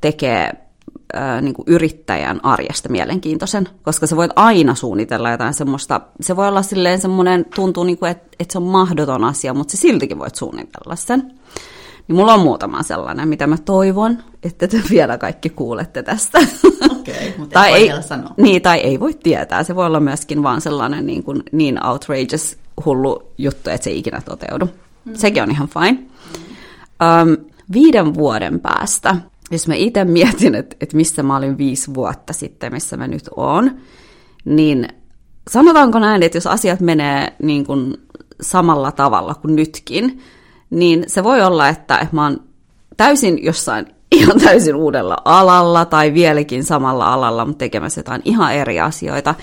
tekee 0.00 0.52
ää, 1.14 1.40
niin 1.40 1.54
kuin 1.54 1.66
yrittäjän 1.68 2.40
arjesta 2.42 2.88
mielenkiintoisen, 2.88 3.68
koska 3.82 4.06
se 4.06 4.16
voit 4.16 4.30
aina 4.36 4.74
suunnitella 4.74 5.30
jotain 5.30 5.54
semmoista, 5.54 6.00
se 6.20 6.36
voi 6.36 6.48
olla 6.48 6.62
silleen 6.62 7.00
semmoinen, 7.00 7.46
tuntuu 7.54 7.84
niin 7.84 7.98
kuin, 7.98 8.10
että, 8.10 8.28
että 8.40 8.52
se 8.52 8.58
on 8.58 8.64
mahdoton 8.64 9.24
asia, 9.24 9.54
mutta 9.54 9.70
se 9.70 9.76
siltikin 9.76 10.18
voit 10.18 10.34
suunnitella 10.34 10.96
sen. 10.96 11.32
Niin 12.08 12.16
mulla 12.16 12.34
on 12.34 12.40
muutama 12.40 12.82
sellainen, 12.82 13.28
mitä 13.28 13.46
mä 13.46 13.58
toivon, 13.64 14.18
että 14.42 14.68
te 14.68 14.82
vielä 14.90 15.18
kaikki 15.18 15.50
kuulette 15.50 16.02
tästä. 16.02 16.38
Okei, 16.90 17.14
okay, 17.14 17.38
mutta 17.38 17.54
tai 17.54 17.72
ei, 17.72 17.84
vielä 17.84 18.02
sanoa. 18.02 18.34
Niin, 18.36 18.62
tai 18.62 18.78
ei 18.78 19.00
voi 19.00 19.14
tietää. 19.14 19.62
Se 19.62 19.76
voi 19.76 19.86
olla 19.86 20.00
myöskin 20.00 20.42
vaan 20.42 20.60
sellainen 20.60 21.06
niin, 21.06 21.22
kuin, 21.22 21.42
niin 21.52 21.86
outrageous 21.86 22.56
hullu 22.84 23.32
juttu, 23.38 23.70
että 23.70 23.84
se 23.84 23.90
ei 23.90 23.98
ikinä 23.98 24.20
toteudu. 24.20 24.68
Mm. 25.04 25.14
Sekin 25.14 25.42
on 25.42 25.50
ihan 25.50 25.68
fine. 25.68 25.92
Mm. 25.92 26.06
Um, 27.30 27.36
viiden 27.72 28.14
vuoden 28.14 28.60
päästä, 28.60 29.16
jos 29.50 29.68
mä 29.68 29.74
itse 29.74 30.04
mietin, 30.04 30.54
että, 30.54 30.76
että 30.80 30.96
missä 30.96 31.22
mä 31.22 31.36
olin 31.36 31.58
viisi 31.58 31.94
vuotta 31.94 32.32
sitten, 32.32 32.72
missä 32.72 32.96
mä 32.96 33.06
nyt 33.06 33.28
oon, 33.36 33.70
niin 34.44 34.88
sanotaanko 35.50 35.98
näin, 35.98 36.22
että 36.22 36.36
jos 36.36 36.46
asiat 36.46 36.80
menee 36.80 37.32
niin 37.42 37.66
kuin 37.66 37.94
samalla 38.40 38.92
tavalla 38.92 39.34
kuin 39.34 39.56
nytkin, 39.56 40.20
niin 40.70 41.04
se 41.06 41.24
voi 41.24 41.42
olla, 41.42 41.68
että 41.68 42.06
mä 42.12 42.22
oon 42.22 42.40
täysin 42.96 43.44
jossain 43.44 43.86
ihan 44.16 44.40
täysin 44.40 44.74
uudella 44.74 45.16
alalla 45.24 45.84
tai 45.84 46.14
vieläkin 46.14 46.64
samalla 46.64 47.12
alalla, 47.12 47.44
mutta 47.44 47.58
tekemässä 47.58 47.98
jotain 47.98 48.22
ihan 48.24 48.54
eri 48.54 48.80
asioita, 48.80 49.34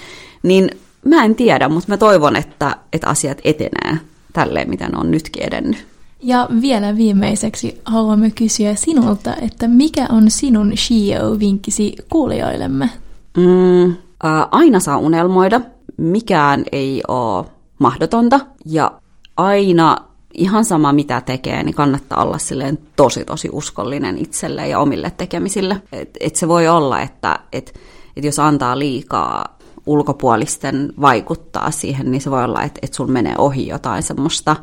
niin 0.43 0.69
mä 1.05 1.23
en 1.23 1.35
tiedä, 1.35 1.69
mutta 1.69 1.91
mä 1.91 1.97
toivon, 1.97 2.35
että, 2.35 2.75
että 2.93 3.07
asiat 3.07 3.37
etenee 3.43 3.97
tälleen, 4.33 4.69
mitä 4.69 4.89
ne 4.89 4.97
on 4.97 5.11
nytkin 5.11 5.43
edennyt. 5.43 5.87
Ja 6.23 6.47
vielä 6.61 6.97
viimeiseksi 6.97 7.81
haluamme 7.85 8.31
kysyä 8.31 8.75
sinulta, 8.75 9.35
että 9.35 9.67
mikä 9.67 10.05
on 10.09 10.31
sinun 10.31 10.71
CEO-vinkkisi 10.71 11.95
kuulijoillemme? 12.09 12.89
Mm, 13.37 13.95
ää, 14.23 14.47
aina 14.51 14.79
saa 14.79 14.97
unelmoida, 14.97 15.61
mikään 15.97 16.63
ei 16.71 17.03
ole 17.07 17.45
mahdotonta 17.79 18.39
ja 18.65 18.91
aina 19.37 19.97
ihan 20.33 20.65
sama 20.65 20.93
mitä 20.93 21.21
tekee, 21.21 21.63
niin 21.63 21.75
kannattaa 21.75 22.23
olla 22.23 22.37
silleen 22.37 22.79
tosi 22.95 23.25
tosi 23.25 23.49
uskollinen 23.51 24.17
itselleen 24.17 24.69
ja 24.69 24.79
omille 24.79 25.11
tekemisille. 25.11 25.81
Et, 25.91 26.17
et 26.19 26.35
se 26.35 26.47
voi 26.47 26.67
olla, 26.67 27.01
että 27.01 27.39
et, 27.51 27.79
et 28.17 28.23
jos 28.23 28.39
antaa 28.39 28.79
liikaa 28.79 29.57
ulkopuolisten 29.85 30.93
vaikuttaa 31.01 31.71
siihen, 31.71 32.11
niin 32.11 32.21
se 32.21 32.31
voi 32.31 32.43
olla, 32.43 32.63
että, 32.63 32.79
että 32.83 32.97
sun 32.97 33.11
menee 33.11 33.35
ohi 33.37 33.67
jotain 33.67 34.03
semmoista 34.03 34.55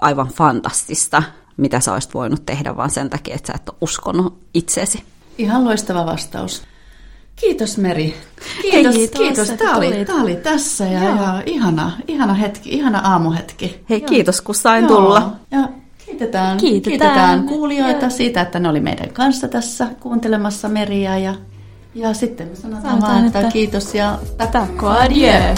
aivan 0.00 0.28
fantastista, 0.28 1.22
mitä 1.56 1.80
sä 1.80 1.92
olisit 1.92 2.14
voinut 2.14 2.46
tehdä 2.46 2.76
vaan 2.76 2.90
sen 2.90 3.10
takia, 3.10 3.34
että 3.34 3.46
sä 3.46 3.52
et 3.56 3.68
ole 3.68 3.76
uskonut 3.80 4.38
itseesi. 4.54 5.02
Ihan 5.38 5.64
loistava 5.64 6.06
vastaus. 6.06 6.62
Kiitos 7.40 7.78
Meri. 7.78 8.14
Kiitos, 8.62 8.94
Hei, 8.96 9.08
kiitos. 9.08 9.50
Tämä, 9.50 9.76
oli, 9.76 10.04
tämä 10.04 10.22
oli 10.22 10.36
tässä 10.36 10.84
ja, 10.84 11.04
ja 11.04 11.42
ihana, 11.46 11.92
ihana 12.08 12.34
hetki, 12.34 12.70
ihana 12.70 12.98
aamuhetki. 12.98 13.84
Hei, 13.90 14.00
Joo. 14.00 14.08
kiitos 14.08 14.40
kun 14.40 14.54
sain 14.54 14.84
Joo, 14.84 14.96
tulla. 14.96 15.32
Ja 15.50 15.68
kiitetään, 16.06 16.56
Kiitetään. 16.58 16.90
kiitetään 17.00 17.44
kuulijoita 17.44 18.00
Joo. 18.04 18.10
siitä, 18.10 18.40
että 18.40 18.58
ne 18.58 18.68
oli 18.68 18.80
meidän 18.80 19.08
kanssa 19.10 19.48
tässä 19.48 19.86
kuuntelemassa 20.00 20.68
Meriä. 20.68 21.18
Ja, 21.18 21.34
ja 21.94 22.14
sitten 22.14 22.48
me 22.48 22.56
sanotaan, 22.56 22.82
Sanotaan, 22.84 23.12
vaan, 23.14 23.26
että, 23.26 23.38
että- 23.40 23.52
kiitos 23.52 23.94
ja 23.94 24.18
Takko 24.52 24.88
adieu! 24.88 25.54